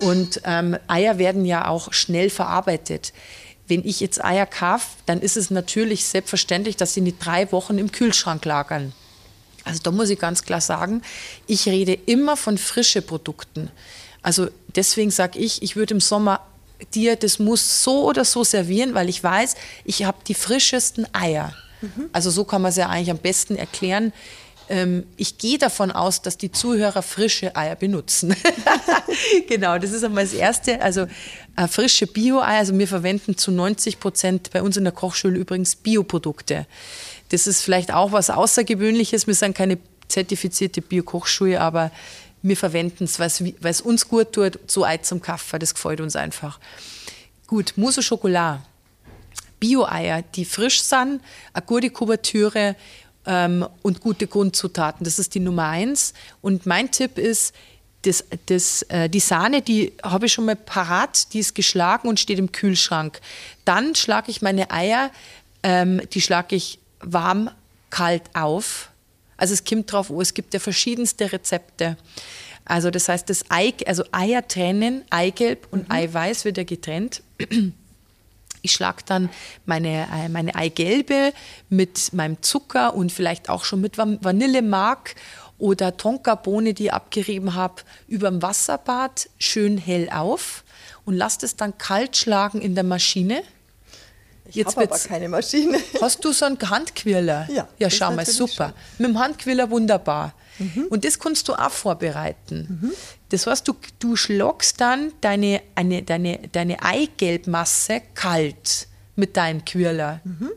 Und 0.00 0.40
ähm, 0.44 0.76
Eier 0.88 1.18
werden 1.18 1.44
ja 1.44 1.68
auch 1.68 1.92
schnell 1.92 2.30
verarbeitet. 2.30 3.12
Wenn 3.66 3.84
ich 3.84 4.00
jetzt 4.00 4.22
Eier 4.22 4.46
kaufe, 4.46 4.86
dann 5.06 5.20
ist 5.20 5.36
es 5.36 5.50
natürlich 5.50 6.04
selbstverständlich, 6.04 6.76
dass 6.76 6.94
sie 6.94 7.00
nicht 7.00 7.24
drei 7.24 7.50
Wochen 7.52 7.78
im 7.78 7.90
Kühlschrank 7.92 8.44
lagern. 8.44 8.92
Also 9.64 9.80
da 9.82 9.90
muss 9.90 10.10
ich 10.10 10.18
ganz 10.18 10.42
klar 10.42 10.60
sagen, 10.60 11.02
ich 11.46 11.66
rede 11.66 11.94
immer 11.94 12.36
von 12.36 12.58
frischen 12.58 13.04
Produkten. 13.04 13.70
Also 14.22 14.48
deswegen 14.76 15.10
sage 15.10 15.38
ich, 15.38 15.62
ich 15.62 15.76
würde 15.76 15.94
im 15.94 16.00
Sommer 16.00 16.40
dir 16.94 17.16
das 17.16 17.38
muss 17.38 17.82
so 17.82 18.04
oder 18.04 18.24
so 18.24 18.44
servieren, 18.44 18.94
weil 18.94 19.08
ich 19.08 19.22
weiß, 19.22 19.54
ich 19.84 20.04
habe 20.04 20.18
die 20.26 20.34
frischesten 20.34 21.06
Eier. 21.14 21.54
Mhm. 21.80 22.10
Also 22.12 22.30
so 22.30 22.44
kann 22.44 22.62
man 22.62 22.70
es 22.70 22.76
ja 22.76 22.88
eigentlich 22.88 23.10
am 23.10 23.18
besten 23.18 23.56
erklären. 23.56 24.12
Ähm, 24.68 25.04
ich 25.16 25.38
gehe 25.38 25.58
davon 25.58 25.90
aus, 25.90 26.22
dass 26.22 26.38
die 26.38 26.50
Zuhörer 26.50 27.02
frische 27.02 27.54
Eier 27.54 27.76
benutzen. 27.76 28.34
genau, 29.48 29.78
das 29.78 29.92
ist 29.92 30.04
einmal 30.04 30.24
das 30.24 30.32
Erste. 30.32 30.80
Also 30.80 31.06
äh, 31.56 31.68
frische 31.68 32.06
Bio-Eier. 32.06 32.58
Also 32.58 32.78
wir 32.78 32.88
verwenden 32.88 33.36
zu 33.36 33.50
90 33.50 34.00
Prozent 34.00 34.50
bei 34.52 34.62
uns 34.62 34.76
in 34.76 34.84
der 34.84 34.92
Kochschule 34.92 35.38
übrigens 35.38 35.76
Bioprodukte. 35.76 36.66
Das 37.30 37.46
ist 37.46 37.62
vielleicht 37.62 37.92
auch 37.92 38.12
was 38.12 38.30
Außergewöhnliches. 38.30 39.26
Wir 39.26 39.34
sind 39.34 39.54
keine 39.54 39.78
zertifizierte 40.08 40.80
Bio-Kochschule, 40.82 41.60
aber 41.60 41.90
wir 42.42 42.56
verwenden 42.56 43.04
es, 43.04 43.18
weil 43.18 43.54
es 43.62 43.80
uns 43.80 44.08
gut 44.08 44.32
tut, 44.32 44.58
so 44.66 44.84
Ei 44.84 44.98
zum 44.98 45.20
Kaffee. 45.20 45.58
Das 45.58 45.74
gefällt 45.74 46.00
uns 46.00 46.16
einfach. 46.16 46.60
Gut, 47.46 47.74
Mousse 47.76 48.02
Schokolade. 48.02 48.60
Bio-Eier, 49.60 50.22
die 50.22 50.44
frisch 50.44 50.82
sind, 50.82 51.22
eine 51.54 51.64
gute 51.64 51.88
Kuvertüre, 51.88 52.76
ähm, 53.26 53.66
und 53.82 54.00
gute 54.00 54.26
Grundzutaten. 54.26 55.04
Das 55.04 55.18
ist 55.18 55.34
die 55.34 55.40
Nummer 55.40 55.68
eins. 55.68 56.14
Und 56.40 56.66
mein 56.66 56.90
Tipp 56.90 57.18
ist, 57.18 57.54
das, 58.02 58.24
das, 58.46 58.82
äh, 58.82 59.08
die 59.08 59.20
Sahne, 59.20 59.62
die 59.62 59.92
habe 60.02 60.26
ich 60.26 60.32
schon 60.32 60.44
mal 60.44 60.56
parat, 60.56 61.32
die 61.32 61.38
ist 61.38 61.54
geschlagen 61.54 62.08
und 62.08 62.20
steht 62.20 62.38
im 62.38 62.52
Kühlschrank. 62.52 63.20
Dann 63.64 63.94
schlage 63.94 64.30
ich 64.30 64.42
meine 64.42 64.70
Eier, 64.70 65.10
ähm, 65.62 66.02
die 66.12 66.20
schlage 66.20 66.56
ich 66.56 66.78
warm, 67.00 67.50
kalt 67.90 68.22
auf. 68.34 68.90
Also 69.36 69.54
es 69.54 69.64
kommt 69.64 69.90
drauf, 69.90 70.10
oh, 70.10 70.20
es 70.20 70.34
gibt 70.34 70.54
ja 70.54 70.60
verschiedenste 70.60 71.32
Rezepte. 71.32 71.96
Also 72.64 72.90
das 72.90 73.08
heißt, 73.08 73.28
das 73.28 73.44
Ei, 73.50 73.74
also 73.86 74.04
Eier 74.12 74.46
trennen, 74.46 75.02
Eigelb 75.10 75.66
und 75.70 75.88
mhm. 75.88 75.94
Eiweiß 75.94 76.44
wird 76.44 76.58
ja 76.58 76.64
getrennt. 76.64 77.22
Ich 78.64 78.72
schlage 78.72 79.02
dann 79.04 79.28
meine, 79.66 80.08
äh, 80.10 80.30
meine 80.30 80.54
Eigelbe 80.54 81.34
mit 81.68 82.14
meinem 82.14 82.40
Zucker 82.40 82.94
und 82.94 83.12
vielleicht 83.12 83.50
auch 83.50 83.62
schon 83.62 83.82
mit 83.82 83.98
Vanillemark 83.98 85.14
oder 85.58 85.98
Tonkabohne, 85.98 86.72
die 86.72 86.84
ich 86.84 86.92
abgerieben 86.92 87.54
habe, 87.54 87.82
über 88.08 88.30
dem 88.30 88.40
Wasserbad 88.40 89.28
schön 89.38 89.76
hell 89.76 90.08
auf 90.10 90.64
und 91.04 91.14
lasse 91.14 91.44
es 91.44 91.56
dann 91.56 91.76
kalt 91.76 92.16
schlagen 92.16 92.62
in 92.62 92.74
der 92.74 92.84
Maschine. 92.84 93.42
Ich 94.46 94.64
habe 94.64 94.82
aber 94.82 94.98
keine 94.98 95.28
Maschine. 95.28 95.78
Hast 96.00 96.24
du 96.24 96.32
so 96.32 96.46
einen 96.46 96.58
Handquirler? 96.58 97.46
Ja. 97.52 97.68
Ja, 97.78 97.90
schau 97.90 98.12
mal, 98.12 98.24
super. 98.24 98.68
Schon. 98.68 98.72
Mit 98.98 99.08
dem 99.10 99.18
Handquirler 99.18 99.70
wunderbar. 99.70 100.32
Mhm. 100.58 100.86
Und 100.88 101.04
das 101.04 101.18
kannst 101.18 101.48
du 101.48 101.54
auch 101.54 101.70
vorbereiten. 101.70 102.80
Mhm. 102.82 102.92
Das 103.30 103.46
heißt, 103.46 103.66
du, 103.66 103.74
du 103.98 104.16
schlagst 104.16 104.80
dann 104.80 105.12
deine, 105.20 105.60
eine, 105.74 106.02
deine, 106.02 106.38
deine 106.52 106.82
Eigelbmasse 106.82 108.02
kalt 108.14 108.88
mit 109.16 109.36
deinem 109.36 109.64
Quirler. 109.64 110.20
Mhm. 110.24 110.50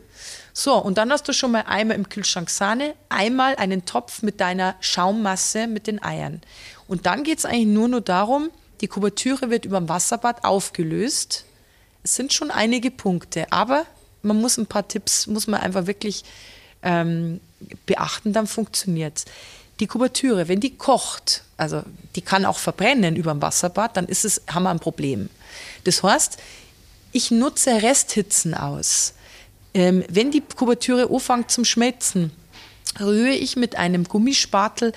So, 0.52 0.76
und 0.76 0.98
dann 0.98 1.12
hast 1.12 1.28
du 1.28 1.32
schon 1.32 1.52
mal 1.52 1.62
einmal 1.62 1.96
im 1.96 2.08
Kühlschrank 2.08 2.50
Sahne, 2.50 2.94
einmal 3.08 3.56
einen 3.56 3.84
Topf 3.84 4.22
mit 4.22 4.40
deiner 4.40 4.74
Schaummasse 4.80 5.68
mit 5.68 5.86
den 5.86 6.02
Eiern. 6.02 6.40
Und 6.88 7.06
dann 7.06 7.22
geht 7.22 7.38
es 7.38 7.44
eigentlich 7.44 7.66
nur 7.66 7.88
noch 7.88 8.00
darum, 8.00 8.50
die 8.80 8.88
Kuvertüre 8.88 9.50
wird 9.50 9.64
über 9.64 9.78
dem 9.78 9.88
Wasserbad 9.88 10.44
aufgelöst. 10.44 11.44
Es 12.02 12.16
sind 12.16 12.32
schon 12.32 12.50
einige 12.50 12.90
Punkte, 12.90 13.52
aber 13.52 13.86
man 14.22 14.40
muss 14.40 14.56
ein 14.56 14.66
paar 14.66 14.88
Tipps, 14.88 15.26
muss 15.26 15.46
man 15.46 15.60
einfach 15.60 15.86
wirklich 15.86 16.24
ähm, 16.82 17.40
beachten, 17.86 18.32
dann 18.32 18.46
funktioniert 18.46 19.18
es 19.18 19.24
die 19.80 19.86
Kuvertüre, 19.86 20.48
wenn 20.48 20.60
die 20.60 20.76
kocht, 20.76 21.44
also 21.56 21.82
die 22.16 22.22
kann 22.22 22.44
auch 22.44 22.58
verbrennen 22.58 23.16
über 23.16 23.32
dem 23.32 23.42
Wasserbad, 23.42 23.96
dann 23.96 24.06
ist 24.06 24.24
es, 24.24 24.42
haben 24.50 24.64
wir 24.64 24.70
ein 24.70 24.80
Problem. 24.80 25.30
Das 25.84 26.02
heißt, 26.02 26.38
ich 27.12 27.30
nutze 27.30 27.82
Resthitzen 27.82 28.54
aus. 28.54 29.14
Ähm, 29.74 30.04
wenn 30.08 30.30
die 30.30 30.40
Kuvertüre 30.40 31.08
anfängt 31.10 31.50
zum 31.50 31.64
Schmelzen, 31.64 32.32
rühre 33.00 33.30
ich 33.30 33.56
mit 33.56 33.76
einem 33.76 34.04
Gummispatel 34.04 34.92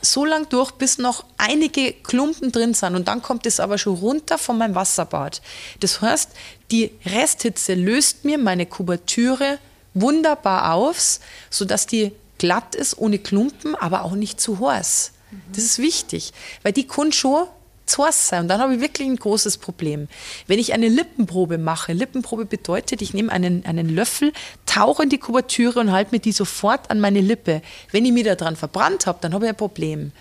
so 0.00 0.24
lang 0.24 0.48
durch, 0.48 0.72
bis 0.72 0.98
noch 0.98 1.24
einige 1.38 1.92
Klumpen 1.92 2.52
drin 2.52 2.74
sind. 2.74 2.94
Und 2.94 3.08
dann 3.08 3.22
kommt 3.22 3.46
es 3.46 3.58
aber 3.58 3.78
schon 3.78 3.96
runter 3.96 4.38
von 4.38 4.58
meinem 4.58 4.74
Wasserbad. 4.74 5.42
Das 5.80 6.00
heißt, 6.00 6.30
die 6.70 6.92
Resthitze 7.04 7.74
löst 7.74 8.24
mir 8.24 8.38
meine 8.38 8.66
Kubertüre 8.66 9.58
wunderbar 9.94 10.74
auf, 10.74 11.18
sodass 11.50 11.86
die 11.86 12.12
glatt 12.38 12.74
ist, 12.74 12.98
ohne 12.98 13.18
Klumpen, 13.18 13.74
aber 13.74 14.04
auch 14.04 14.12
nicht 14.12 14.40
zu 14.40 14.58
heiß. 14.60 15.12
Das 15.52 15.64
ist 15.64 15.78
wichtig, 15.78 16.32
weil 16.62 16.72
die 16.72 16.86
kann 16.86 17.12
schon 17.12 17.46
zu 17.88 18.04
heiß 18.04 18.28
sein. 18.28 18.42
Und 18.42 18.48
dann 18.48 18.60
habe 18.60 18.74
ich 18.74 18.80
wirklich 18.80 19.08
ein 19.08 19.16
großes 19.16 19.58
Problem. 19.58 20.08
Wenn 20.46 20.58
ich 20.58 20.72
eine 20.72 20.88
Lippenprobe 20.88 21.58
mache, 21.58 21.92
Lippenprobe 21.92 22.44
bedeutet, 22.44 23.02
ich 23.02 23.14
nehme 23.14 23.32
einen, 23.32 23.64
einen 23.66 23.88
Löffel, 23.88 24.32
tauche 24.66 25.02
in 25.02 25.08
die 25.08 25.18
Kubertüre 25.18 25.80
und 25.80 25.92
halte 25.92 26.14
mir 26.14 26.20
die 26.20 26.32
sofort 26.32 26.90
an 26.90 27.00
meine 27.00 27.20
Lippe. 27.20 27.62
Wenn 27.90 28.04
ich 28.04 28.12
mich 28.12 28.24
daran 28.24 28.56
verbrannt 28.56 29.06
habe, 29.06 29.18
dann 29.20 29.34
habe 29.34 29.46
ich 29.46 29.50
ein 29.50 29.56
Problem. 29.56 30.12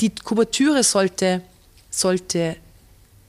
Die 0.00 0.14
Kubertüre 0.14 0.82
sollte, 0.82 1.42
sollte 1.90 2.56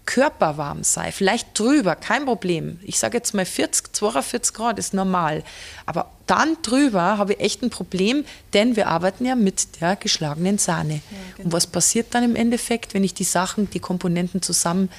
körperwarm 0.05 0.83
sei, 0.83 1.11
vielleicht 1.11 1.57
drüber, 1.57 1.95
kein 1.95 2.25
Problem. 2.25 2.79
Ich 2.83 2.99
sage 2.99 3.17
jetzt 3.17 3.33
mal 3.33 3.45
40, 3.45 3.93
42 3.93 4.53
Grad 4.53 4.79
ist 4.79 4.93
normal. 4.93 5.43
Aber 5.85 6.11
dann 6.27 6.57
drüber 6.61 7.17
habe 7.17 7.33
ich 7.33 7.39
echt 7.39 7.63
ein 7.63 7.69
Problem, 7.69 8.25
denn 8.53 8.75
wir 8.75 8.87
arbeiten 8.87 9.25
ja 9.25 9.35
mit 9.35 9.81
der 9.81 9.95
geschlagenen 9.95 10.57
Sahne. 10.57 10.95
Ja, 10.95 11.01
genau. 11.37 11.45
Und 11.45 11.53
was 11.53 11.67
passiert 11.67 12.07
dann 12.11 12.23
im 12.23 12.35
Endeffekt, 12.35 12.93
wenn 12.93 13.03
ich 13.03 13.13
die 13.13 13.23
Sachen, 13.23 13.69
die 13.69 13.79
Komponenten 13.79 14.41
zusammen 14.41 14.89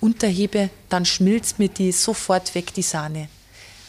unterhebe, 0.00 0.70
dann 0.88 1.04
schmilzt 1.04 1.58
mir 1.58 1.68
die 1.68 1.92
sofort 1.92 2.54
weg, 2.54 2.72
die 2.74 2.82
Sahne. 2.82 3.28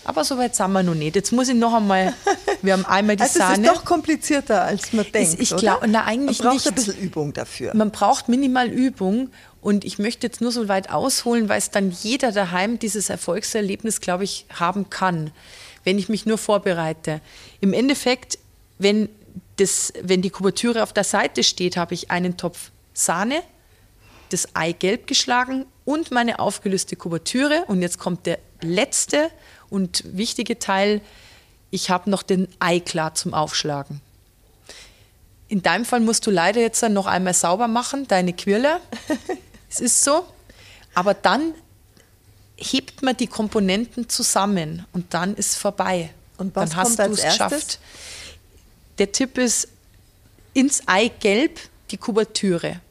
Aber 0.03 0.23
so 0.23 0.37
weit 0.37 0.55
sind 0.55 0.71
wir 0.71 0.83
noch 0.83 0.95
nicht. 0.95 1.15
Jetzt 1.15 1.31
muss 1.31 1.47
ich 1.47 1.55
noch 1.55 1.73
einmal, 1.73 2.13
wir 2.61 2.73
haben 2.73 2.85
einmal 2.85 3.15
die 3.15 3.23
also 3.23 3.39
Sahne. 3.39 3.67
Es 3.67 3.71
ist 3.71 3.77
doch 3.77 3.85
komplizierter, 3.85 4.63
als 4.63 4.93
man 4.93 5.05
denkt. 5.11 5.39
Ich 5.39 5.55
glaube, 5.55 5.87
na 5.87 6.05
eigentlich 6.05 6.39
man 6.39 6.47
braucht 6.47 6.65
nicht. 6.65 6.67
ein 6.67 6.75
bisschen 6.75 6.97
Übung 6.97 7.33
dafür. 7.33 7.75
Man 7.75 7.91
braucht 7.91 8.27
minimal 8.27 8.67
Übung 8.67 9.29
und 9.61 9.85
ich 9.85 9.99
möchte 9.99 10.25
jetzt 10.25 10.41
nur 10.41 10.51
so 10.51 10.67
weit 10.67 10.89
ausholen, 10.89 11.49
weil 11.49 11.59
es 11.59 11.69
dann 11.69 11.91
jeder 11.91 12.31
daheim 12.31 12.79
dieses 12.79 13.09
Erfolgserlebnis, 13.09 14.01
glaube 14.01 14.23
ich, 14.23 14.45
haben 14.51 14.89
kann, 14.89 15.31
wenn 15.83 15.99
ich 15.99 16.09
mich 16.09 16.25
nur 16.25 16.39
vorbereite. 16.39 17.21
Im 17.59 17.73
Endeffekt, 17.73 18.39
wenn, 18.79 19.07
das, 19.57 19.93
wenn 20.01 20.23
die 20.23 20.31
Kuvertüre 20.31 20.81
auf 20.81 20.93
der 20.93 21.03
Seite 21.03 21.43
steht, 21.43 21.77
habe 21.77 21.93
ich 21.93 22.09
einen 22.09 22.37
Topf 22.37 22.71
Sahne, 22.93 23.41
das 24.29 24.55
Ei 24.55 24.71
gelb 24.71 25.07
geschlagen 25.07 25.65
und 25.85 26.09
meine 26.11 26.39
aufgelöste 26.39 26.95
Kuvertüre. 26.95 27.65
Und 27.67 27.81
jetzt 27.81 27.99
kommt 27.99 28.25
der 28.25 28.39
letzte 28.61 29.29
und 29.71 30.03
wichtige 30.15 30.59
Teil. 30.59 31.01
Ich 31.71 31.89
habe 31.89 32.11
noch 32.11 32.21
den 32.21 32.47
Ei 32.59 32.79
klar 32.79 33.15
zum 33.15 33.33
Aufschlagen. 33.33 34.01
In 35.47 35.63
deinem 35.63 35.85
Fall 35.85 36.01
musst 36.01 36.27
du 36.27 36.31
leider 36.31 36.61
jetzt 36.61 36.83
noch 36.83 37.07
einmal 37.07 37.33
sauber 37.33 37.67
machen, 37.67 38.07
deine 38.07 38.33
Quirle. 38.33 38.79
Es 39.73 39.79
ist 39.79 40.03
so. 40.03 40.25
Aber 40.93 41.13
dann 41.13 41.53
hebt 42.57 43.01
man 43.01 43.15
die 43.15 43.27
Komponenten 43.27 44.09
zusammen 44.09 44.85
und 44.91 45.13
dann 45.13 45.33
ist 45.33 45.55
vorbei. 45.55 46.13
Und 46.37 46.53
was 46.57 46.71
dann 46.71 46.79
hast 46.79 46.99
als 46.99 47.19
es 47.19 47.23
geschafft. 47.23 47.79
Der 48.97 49.13
Tipp 49.13 49.37
ist 49.37 49.69
ins 50.53 50.87
Eigelb 50.87 51.57
die 51.89 51.97
Kuvertüre. 51.97 52.81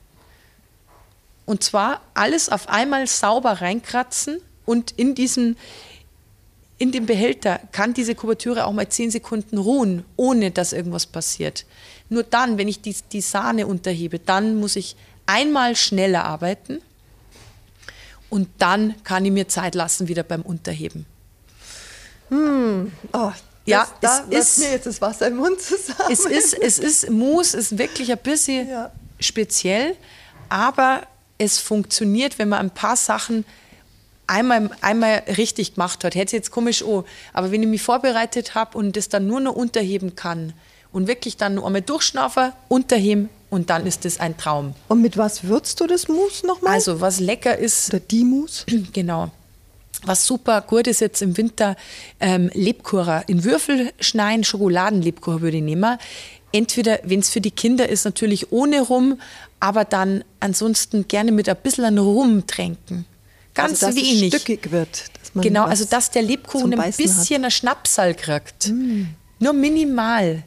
Und 1.44 1.62
zwar 1.62 2.00
alles 2.14 2.48
auf 2.48 2.68
einmal 2.68 3.06
sauber 3.06 3.60
reinkratzen 3.60 4.40
und 4.64 4.92
in 4.92 5.14
diesen 5.14 5.56
in 6.80 6.90
dem 6.92 7.04
Behälter 7.06 7.60
kann 7.72 7.92
diese 7.94 8.14
Kuvertüre 8.14 8.64
auch 8.64 8.72
mal 8.72 8.88
zehn 8.88 9.10
Sekunden 9.10 9.58
ruhen, 9.58 10.02
ohne 10.16 10.50
dass 10.50 10.72
irgendwas 10.72 11.04
passiert. 11.06 11.66
Nur 12.08 12.22
dann, 12.24 12.56
wenn 12.58 12.68
ich 12.68 12.80
die, 12.80 12.96
die 13.12 13.20
Sahne 13.20 13.66
unterhebe, 13.66 14.18
dann 14.18 14.56
muss 14.56 14.76
ich 14.76 14.96
einmal 15.26 15.76
schneller 15.76 16.24
arbeiten 16.24 16.80
und 18.30 18.48
dann 18.58 18.94
kann 19.04 19.24
ich 19.26 19.30
mir 19.30 19.46
Zeit 19.46 19.74
lassen 19.74 20.08
wieder 20.08 20.22
beim 20.22 20.40
Unterheben. 20.42 21.04
Hm. 22.30 22.90
Oh, 23.12 23.32
Ja, 23.66 23.86
das, 24.00 24.22
da 24.30 24.38
ist- 24.38 24.58
mir 24.58 24.70
jetzt 24.70 24.86
das 24.86 25.00
Wasser 25.02 25.26
im 25.28 25.36
Mund 25.36 25.60
zusammen. 25.60 26.10
Es 26.10 26.24
ist, 26.24 26.54
es 26.54 26.78
ist, 26.78 27.10
Mousse 27.10 27.58
ist 27.58 27.76
wirklich 27.76 28.10
ein 28.10 28.18
bisschen 28.18 28.68
Ja. 28.70 28.90
speziell, 29.18 29.96
aber 30.48 31.02
es 31.38 31.58
funktioniert, 31.58 32.38
wenn 32.38 32.48
man 32.48 32.60
ein 32.60 32.70
paar 32.70 32.96
Sachen 32.96 33.44
einmal, 34.30 34.70
einmal 34.80 35.22
richtig 35.36 35.74
gemacht 35.74 36.04
hat. 36.04 36.14
Hätte 36.14 36.36
jetzt 36.36 36.50
komisch 36.50 36.82
oh, 36.82 37.04
aber 37.32 37.50
wenn 37.50 37.62
ich 37.62 37.68
mich 37.68 37.82
vorbereitet 37.82 38.54
habe 38.54 38.78
und 38.78 38.96
das 38.96 39.08
dann 39.08 39.26
nur 39.26 39.40
noch 39.40 39.54
unterheben 39.54 40.14
kann 40.14 40.54
und 40.92 41.08
wirklich 41.08 41.36
dann 41.36 41.56
nur 41.56 41.66
einmal 41.66 41.82
durchschnaufen, 41.82 42.52
unterheben 42.68 43.28
und 43.50 43.68
dann 43.68 43.86
ist 43.86 44.04
das 44.04 44.20
ein 44.20 44.36
Traum. 44.36 44.74
Und 44.88 45.02
mit 45.02 45.16
was 45.16 45.44
würzt 45.44 45.80
du 45.80 45.86
das 45.86 46.08
Mousse 46.08 46.46
nochmal? 46.46 46.72
Also 46.72 47.00
was 47.00 47.20
lecker 47.20 47.58
ist, 47.58 47.90
Oder 47.90 48.00
die 48.00 48.24
Mousse? 48.24 48.64
Genau. 48.92 49.30
Was 50.04 50.24
super 50.24 50.62
gut 50.62 50.86
ist 50.86 51.00
jetzt 51.00 51.20
im 51.20 51.36
Winter, 51.36 51.76
ähm, 52.20 52.50
Lebkuchen 52.54 53.22
in 53.26 53.44
Würfel 53.44 53.92
schneiden, 54.00 54.44
Schokoladenlebkuchen 54.44 55.42
würde 55.42 55.58
ich 55.58 55.62
nehmen. 55.62 55.98
Entweder, 56.52 57.00
wenn 57.04 57.20
es 57.20 57.28
für 57.28 57.42
die 57.42 57.50
Kinder 57.50 57.86
ist, 57.86 58.04
natürlich 58.06 58.50
ohne 58.50 58.80
Rum, 58.80 59.20
aber 59.58 59.84
dann 59.84 60.24
ansonsten 60.40 61.06
gerne 61.06 61.32
mit 61.32 61.50
ein 61.50 61.56
bisschen 61.56 61.98
Rum 61.98 62.46
tränken. 62.46 63.04
Ganz 63.54 63.82
also, 63.82 63.86
dass 63.86 63.96
wenig. 63.96 64.34
Es 64.34 64.40
stückig 64.40 64.70
wird. 64.70 65.04
Genau, 65.34 65.64
also 65.64 65.84
dass 65.84 66.10
der 66.10 66.22
Lebkuchen 66.22 66.78
ein 66.78 66.92
bisschen 66.92 67.44
ein 67.44 67.50
Schnapsal 67.50 68.14
kriegt. 68.14 68.72
Nur 69.38 69.52
minimal. 69.52 70.42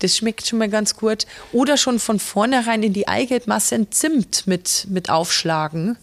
Das 0.00 0.16
schmeckt 0.16 0.46
schon 0.46 0.58
mal 0.58 0.68
ganz 0.68 0.96
gut. 0.96 1.26
Oder 1.52 1.76
schon 1.76 1.98
von 1.98 2.18
vornherein 2.18 2.82
in 2.82 2.92
die 2.92 3.08
Eigelbmasse 3.08 3.74
ein 3.74 3.90
Zimt 3.90 4.46
mit, 4.46 4.86
mit 4.90 5.08
aufschlagen, 5.08 5.96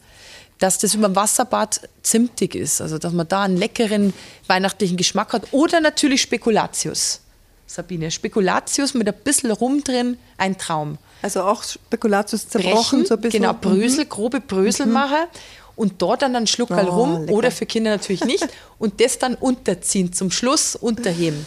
dass 0.59 0.77
das 0.79 0.95
über 0.95 1.09
dem 1.09 1.15
Wasserbad 1.15 1.81
zimtig 2.01 2.55
ist. 2.55 2.81
Also 2.81 2.97
dass 2.97 3.13
man 3.13 3.27
da 3.27 3.43
einen 3.43 3.57
leckeren 3.57 4.13
weihnachtlichen 4.47 4.97
Geschmack 4.97 5.33
hat. 5.33 5.43
Oder 5.51 5.79
natürlich 5.79 6.21
Spekulatius. 6.21 7.19
Sabine, 7.65 8.11
Spekulatius 8.11 8.93
mit 8.93 9.07
ein 9.07 9.15
bisschen 9.23 9.51
Rum 9.51 9.83
drin, 9.83 10.17
ein 10.37 10.57
Traum 10.57 10.97
Also 11.23 11.41
auch 11.43 11.63
Spekulatius 11.63 12.47
zerbrochen, 12.47 13.05
so 13.05 13.15
ein 13.15 13.21
bisschen. 13.21 13.41
Genau, 13.41 13.53
Brösel, 13.53 14.05
grobe 14.05 14.41
Brösel 14.41 14.85
machen 14.85 15.27
und 15.75 16.01
dort 16.01 16.21
dann 16.21 16.35
einen 16.35 16.47
Schluckerl 16.47 16.87
Oh, 16.89 16.95
rum 16.95 17.21
lecker. 17.21 17.33
oder 17.33 17.51
für 17.51 17.65
Kinder 17.65 17.91
natürlich 17.91 18.23
nicht 18.25 18.47
und 18.79 19.01
das 19.01 19.19
dann 19.19 19.35
unterziehen, 19.35 20.13
zum 20.13 20.31
Schluss 20.31 20.75
unterheben. 20.75 21.45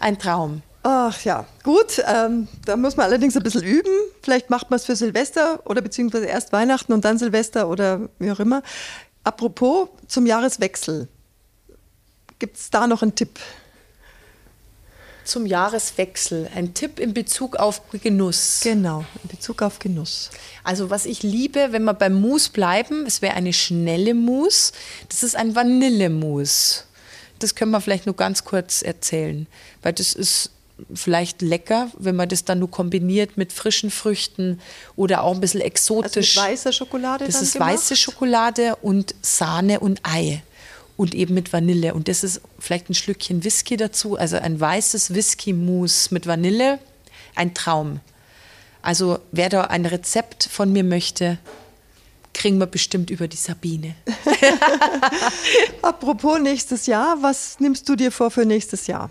Ein 0.00 0.18
Traum. 0.18 0.62
Ach 0.84 1.20
ja, 1.22 1.46
gut. 1.62 2.02
Ähm, 2.06 2.48
da 2.64 2.76
muss 2.76 2.96
man 2.96 3.06
allerdings 3.06 3.36
ein 3.36 3.42
bisschen 3.44 3.62
üben. 3.62 3.92
Vielleicht 4.20 4.50
macht 4.50 4.68
man 4.70 4.78
es 4.78 4.84
für 4.84 4.96
Silvester 4.96 5.60
oder 5.64 5.80
beziehungsweise 5.80 6.26
erst 6.26 6.52
Weihnachten 6.52 6.92
und 6.92 7.04
dann 7.04 7.18
Silvester 7.18 7.68
oder 7.68 8.08
wie 8.18 8.32
auch 8.32 8.40
immer. 8.40 8.62
Apropos 9.22 9.88
zum 10.08 10.26
Jahreswechsel. 10.26 11.06
Gibt 12.40 12.56
es 12.56 12.70
da 12.70 12.88
noch 12.88 13.02
einen 13.02 13.14
Tipp? 13.14 13.38
Zum 15.24 15.46
Jahreswechsel 15.46 16.48
ein 16.54 16.74
Tipp 16.74 16.98
in 16.98 17.14
Bezug 17.14 17.56
auf 17.56 17.80
Genuss. 17.90 18.60
Genau, 18.62 19.04
in 19.22 19.28
Bezug 19.28 19.62
auf 19.62 19.78
Genuss. 19.78 20.30
Also 20.64 20.90
was 20.90 21.06
ich 21.06 21.22
liebe, 21.22 21.68
wenn 21.70 21.84
wir 21.84 21.94
beim 21.94 22.14
Mousse 22.20 22.50
bleiben, 22.50 23.04
es 23.06 23.22
wäre 23.22 23.34
eine 23.34 23.52
schnelle 23.52 24.14
Mousse. 24.14 24.72
Das 25.08 25.22
ist 25.22 25.36
ein 25.36 25.54
Vanillemousse. 25.54 26.84
Das 27.38 27.54
können 27.54 27.70
wir 27.72 27.80
vielleicht 27.80 28.06
nur 28.06 28.16
ganz 28.16 28.44
kurz 28.44 28.82
erzählen, 28.82 29.46
weil 29.82 29.92
das 29.92 30.12
ist 30.12 30.50
vielleicht 30.94 31.42
lecker, 31.42 31.90
wenn 31.98 32.16
man 32.16 32.28
das 32.28 32.44
dann 32.44 32.58
nur 32.58 32.70
kombiniert 32.70 33.36
mit 33.36 33.52
frischen 33.52 33.90
Früchten 33.90 34.60
oder 34.96 35.22
auch 35.22 35.34
ein 35.34 35.40
bisschen 35.40 35.60
Also 35.60 35.68
exotisch. 35.68 36.36
weißer 36.36 36.72
Schokolade 36.72 37.26
Das 37.26 37.40
ist 37.40 37.52
gemacht? 37.52 37.72
weiße 37.74 37.94
Schokolade 37.96 38.76
und 38.82 39.14
Sahne 39.22 39.78
und 39.80 40.00
Ei. 40.04 40.42
Und 41.02 41.16
eben 41.16 41.34
mit 41.34 41.52
Vanille. 41.52 41.94
Und 41.94 42.06
das 42.06 42.22
ist 42.22 42.40
vielleicht 42.60 42.88
ein 42.88 42.94
Schlückchen 42.94 43.42
Whisky 43.42 43.76
dazu. 43.76 44.16
Also 44.16 44.36
ein 44.36 44.60
weißes 44.60 45.12
Whisky-Mousse 45.12 46.14
mit 46.14 46.28
Vanille. 46.28 46.78
Ein 47.34 47.54
Traum. 47.54 47.98
Also 48.82 49.18
wer 49.32 49.48
da 49.48 49.62
ein 49.62 49.84
Rezept 49.84 50.44
von 50.44 50.72
mir 50.72 50.84
möchte, 50.84 51.38
kriegen 52.34 52.58
wir 52.58 52.66
bestimmt 52.66 53.10
über 53.10 53.26
die 53.26 53.36
Sabine. 53.36 53.96
Apropos 55.82 56.38
nächstes 56.38 56.86
Jahr, 56.86 57.20
was 57.20 57.58
nimmst 57.58 57.88
du 57.88 57.96
dir 57.96 58.12
vor 58.12 58.30
für 58.30 58.46
nächstes 58.46 58.86
Jahr? 58.86 59.10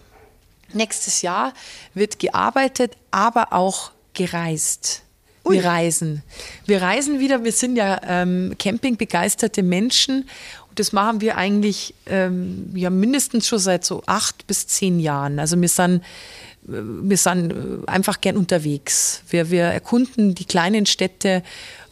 Nächstes 0.71 1.21
Jahr 1.21 1.54
wird 1.93 2.19
gearbeitet, 2.19 2.93
aber 3.12 3.51
auch 3.51 3.91
gereist. 4.13 5.04
Ui. 5.43 5.56
Wir 5.56 5.65
reisen. 5.65 6.23
Wir 6.65 6.82
reisen 6.82 7.19
wieder. 7.19 7.43
Wir 7.43 7.51
sind 7.51 7.75
ja 7.75 7.99
ähm, 8.06 8.56
campingbegeisterte 8.60 9.63
Menschen. 9.63 10.30
Das 10.75 10.93
machen 10.93 11.21
wir 11.21 11.38
eigentlich 11.38 11.93
ähm, 12.05 12.71
ja 12.75 12.89
mindestens 12.89 13.47
schon 13.47 13.60
seit 13.60 13.86
so 13.86 14.03
acht 14.05 14.47
bis 14.47 14.67
zehn 14.67 14.99
Jahren. 14.99 15.39
Also 15.39 15.60
wir 15.60 15.69
sind, 15.69 16.01
äh, 16.67 16.81
wir 17.03 17.17
sind 17.17 17.51
äh, 17.51 17.55
einfach 17.88 18.21
gern 18.21 18.38
unterwegs. 18.38 19.23
Wir, 19.29 19.51
wir 19.51 19.63
erkunden 19.63 20.36
die 20.36 20.45
kleinen 20.45 20.86
Städte 20.86 21.43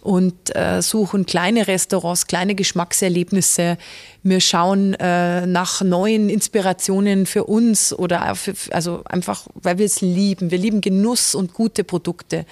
und 0.01 0.55
äh, 0.55 0.81
suchen 0.81 1.25
kleine 1.25 1.67
Restaurants, 1.67 2.27
kleine 2.27 2.55
Geschmackserlebnisse. 2.55 3.77
Wir 4.23 4.39
schauen 4.39 4.93
äh, 4.95 5.45
nach 5.45 5.81
neuen 5.81 6.29
Inspirationen 6.29 7.25
für 7.25 7.43
uns 7.43 7.93
oder 7.93 8.33
für, 8.35 8.53
also 8.71 9.03
einfach, 9.05 9.47
weil 9.55 9.77
wir 9.77 9.85
es 9.85 10.01
lieben. 10.01 10.51
Wir 10.51 10.57
lieben 10.57 10.81
Genuss 10.81 11.35
und 11.35 11.53
gute 11.53 11.83
Produkte. 11.83 12.45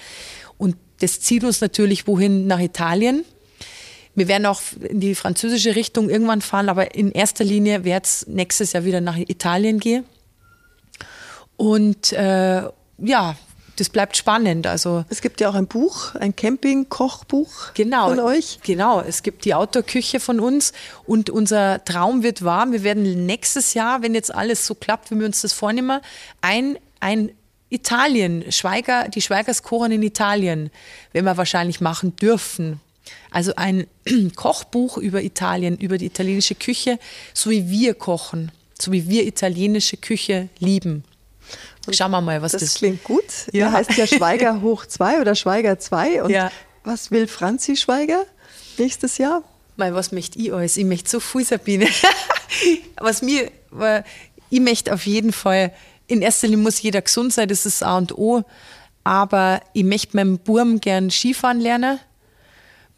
Und 0.58 0.76
das 1.00 1.20
zieht 1.20 1.44
uns 1.44 1.60
natürlich 1.60 2.06
wohin 2.06 2.46
nach 2.46 2.60
Italien. 2.60 3.24
Wir 4.18 4.28
werden 4.28 4.46
auch 4.46 4.60
in 4.80 5.00
die 5.00 5.14
französische 5.14 5.76
Richtung 5.76 6.10
irgendwann 6.10 6.40
fahren, 6.40 6.68
aber 6.68 6.94
in 6.94 7.12
erster 7.12 7.44
Linie 7.44 7.84
wird 7.84 8.04
es 8.04 8.26
nächstes 8.26 8.72
Jahr 8.72 8.84
wieder 8.84 9.00
nach 9.00 9.16
Italien 9.16 9.80
gehen. 9.80 10.04
Und 11.56 12.12
äh, 12.12 12.62
ja, 12.98 13.36
das 13.78 13.88
bleibt 13.88 14.16
spannend. 14.16 14.66
Also 14.66 15.04
es 15.08 15.20
gibt 15.20 15.40
ja 15.40 15.48
auch 15.48 15.54
ein 15.54 15.66
Buch, 15.66 16.14
ein 16.16 16.34
Camping-Kochbuch 16.34 17.74
genau, 17.74 18.08
von 18.08 18.20
euch. 18.20 18.58
Genau, 18.62 19.00
es 19.00 19.22
gibt 19.22 19.44
die 19.44 19.54
Outdoor-Küche 19.54 20.20
von 20.20 20.40
uns 20.40 20.72
und 21.06 21.30
unser 21.30 21.84
Traum 21.84 22.22
wird 22.22 22.44
wahr. 22.44 22.70
Wir 22.72 22.82
werden 22.82 23.26
nächstes 23.26 23.74
Jahr, 23.74 24.02
wenn 24.02 24.14
jetzt 24.14 24.34
alles 24.34 24.66
so 24.66 24.74
klappt, 24.74 25.10
wie 25.10 25.18
wir 25.18 25.26
uns 25.26 25.42
das 25.42 25.52
vornehmen, 25.52 26.00
ein, 26.40 26.78
ein 27.00 27.30
Italien, 27.70 28.50
Schweiger, 28.50 29.08
die 29.08 29.20
Schweigers 29.20 29.62
kochen 29.62 29.92
in 29.92 30.02
Italien, 30.02 30.70
werden 31.12 31.26
wir 31.26 31.36
wahrscheinlich 31.36 31.80
machen 31.80 32.16
dürfen. 32.16 32.80
Also 33.30 33.52
ein 33.56 33.86
Kochbuch 34.36 34.98
über 34.98 35.22
Italien, 35.22 35.76
über 35.76 35.98
die 35.98 36.06
italienische 36.06 36.54
Küche, 36.54 36.98
so 37.34 37.50
wie 37.50 37.68
wir 37.70 37.94
kochen, 37.94 38.52
so 38.80 38.92
wie 38.92 39.08
wir 39.08 39.26
italienische 39.26 39.96
Küche 39.96 40.48
lieben. 40.58 41.04
Schauen 41.92 42.10
wir 42.10 42.20
mal, 42.20 42.42
was 42.42 42.52
das, 42.52 42.62
das 42.62 42.74
klingt 42.74 43.04
gut. 43.04 43.24
Ja. 43.52 43.72
heißt 43.72 43.96
ja 43.96 44.06
Schweiger 44.06 44.60
hoch 44.60 44.86
2 44.86 45.20
oder 45.20 45.34
Schweiger 45.34 45.78
2. 45.78 46.22
Und 46.24 46.30
ja. 46.30 46.50
was 46.84 47.10
will 47.10 47.26
Franzi 47.26 47.76
Schweiger 47.76 48.24
nächstes 48.76 49.18
Jahr? 49.18 49.42
Mal, 49.76 49.94
was 49.94 50.12
möchte 50.12 50.38
ich 50.38 50.52
alles? 50.52 50.76
Ich 50.76 50.84
möchte 50.84 51.08
so 51.08 51.20
viel, 51.20 51.44
Sabine. 51.44 51.88
was 52.96 53.22
mir, 53.22 53.50
ich 54.50 54.60
möchte 54.60 54.92
auf 54.92 55.06
jeden 55.06 55.32
Fall, 55.32 55.72
in 56.06 56.22
erster 56.22 56.48
Linie 56.48 56.64
muss 56.64 56.82
jeder 56.82 57.00
gesund 57.00 57.32
sein, 57.32 57.48
das 57.48 57.64
ist 57.64 57.82
A 57.82 57.96
und 57.96 58.16
O. 58.16 58.42
Aber 59.04 59.62
ich 59.72 59.84
möchte 59.84 60.16
meinem 60.16 60.38
Burm 60.38 60.80
gern 60.80 61.10
Skifahren 61.10 61.60
lernen. 61.60 62.00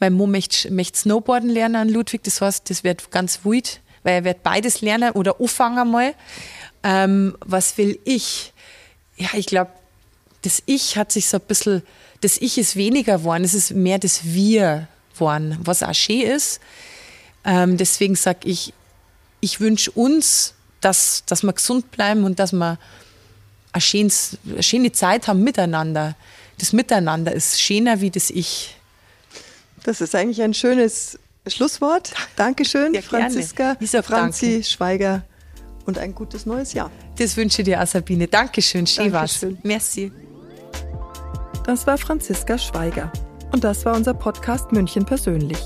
Mein 0.00 0.14
Mo 0.14 0.26
möchte, 0.26 0.70
möchte 0.72 0.98
Snowboarden 0.98 1.50
lernen 1.50 1.76
an 1.76 1.88
Ludwig. 1.88 2.24
Das 2.24 2.40
heißt, 2.40 2.68
das 2.70 2.82
wird 2.82 3.10
ganz 3.10 3.40
wild, 3.44 3.80
weil 4.02 4.14
er 4.14 4.24
wird 4.24 4.42
beides 4.42 4.80
lernen 4.80 5.12
oder 5.12 5.40
anfangen 5.40 5.90
mal. 5.90 6.14
Ähm, 6.82 7.36
was 7.44 7.78
will 7.78 7.98
ich? 8.04 8.52
Ja, 9.16 9.28
ich 9.34 9.46
glaube, 9.46 9.70
das 10.42 10.62
Ich 10.66 10.96
hat 10.96 11.12
sich 11.12 11.28
so 11.28 11.36
ein 11.36 11.42
bisschen, 11.46 11.82
das 12.22 12.38
Ich 12.38 12.56
ist 12.58 12.76
weniger 12.76 13.18
geworden, 13.18 13.44
es 13.44 13.54
ist 13.54 13.72
mehr 13.72 13.98
das 13.98 14.24
Wir 14.24 14.88
geworden, 15.12 15.58
was 15.62 15.82
auch 15.82 15.94
schön 15.94 16.22
ist. 16.22 16.60
Ähm, 17.44 17.76
deswegen 17.76 18.16
sage 18.16 18.40
ich, 18.44 18.72
ich 19.40 19.60
wünsche 19.60 19.90
uns, 19.90 20.54
dass, 20.80 21.24
dass 21.26 21.42
wir 21.42 21.52
gesund 21.52 21.90
bleiben 21.90 22.24
und 22.24 22.38
dass 22.38 22.52
wir 22.52 22.78
eine, 23.72 24.10
schöne 24.60 24.92
Zeit 24.92 25.28
haben 25.28 25.42
miteinander. 25.42 26.16
Das 26.58 26.72
Miteinander 26.72 27.32
ist 27.32 27.60
schöner 27.60 28.00
wie 28.00 28.10
das 28.10 28.30
Ich. 28.30 28.76
Das 29.84 30.00
ist 30.00 30.14
eigentlich 30.14 30.42
ein 30.42 30.54
schönes 30.54 31.18
Schlusswort. 31.46 32.12
Dankeschön, 32.36 32.94
ja, 32.94 33.02
Franziska, 33.02 33.76
Franzi 34.02 34.46
danken. 34.46 34.64
Schweiger 34.64 35.24
und 35.86 35.98
ein 35.98 36.14
gutes 36.14 36.46
neues 36.46 36.72
Jahr. 36.74 36.90
Das 37.18 37.36
wünsche 37.36 37.62
ich 37.62 37.66
dir 37.66 37.82
auch, 37.82 37.86
Sabine. 37.86 38.28
Dankeschön, 38.28 38.86
schön 38.86 39.12
war's. 39.12 39.44
Merci. 39.62 40.12
Das 41.64 41.86
war 41.86 41.98
Franziska 41.98 42.58
Schweiger 42.58 43.12
und 43.52 43.64
das 43.64 43.84
war 43.84 43.94
unser 43.96 44.14
Podcast 44.14 44.72
München 44.72 45.04
persönlich. 45.04 45.58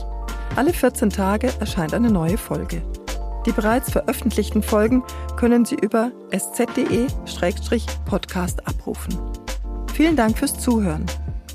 Alle 0.56 0.72
14 0.72 1.10
Tage 1.10 1.52
erscheint 1.60 1.94
eine 1.94 2.10
neue 2.10 2.38
Folge. 2.38 2.82
Die 3.46 3.52
bereits 3.52 3.90
veröffentlichten 3.90 4.62
Folgen 4.62 5.02
können 5.36 5.64
Sie 5.64 5.74
über 5.74 6.12
sz.de-podcast 6.30 6.66
abrufen. 8.66 9.18
Vielen 9.92 10.16
Dank 10.16 10.38
fürs 10.38 10.58
Zuhören. 10.58 11.04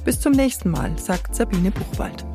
Bis 0.06 0.20
zum 0.20 0.34
nächsten 0.34 0.70
Mal, 0.70 0.98
sagt 0.98 1.36
Sabine 1.36 1.72
Buchwald. 1.72 2.29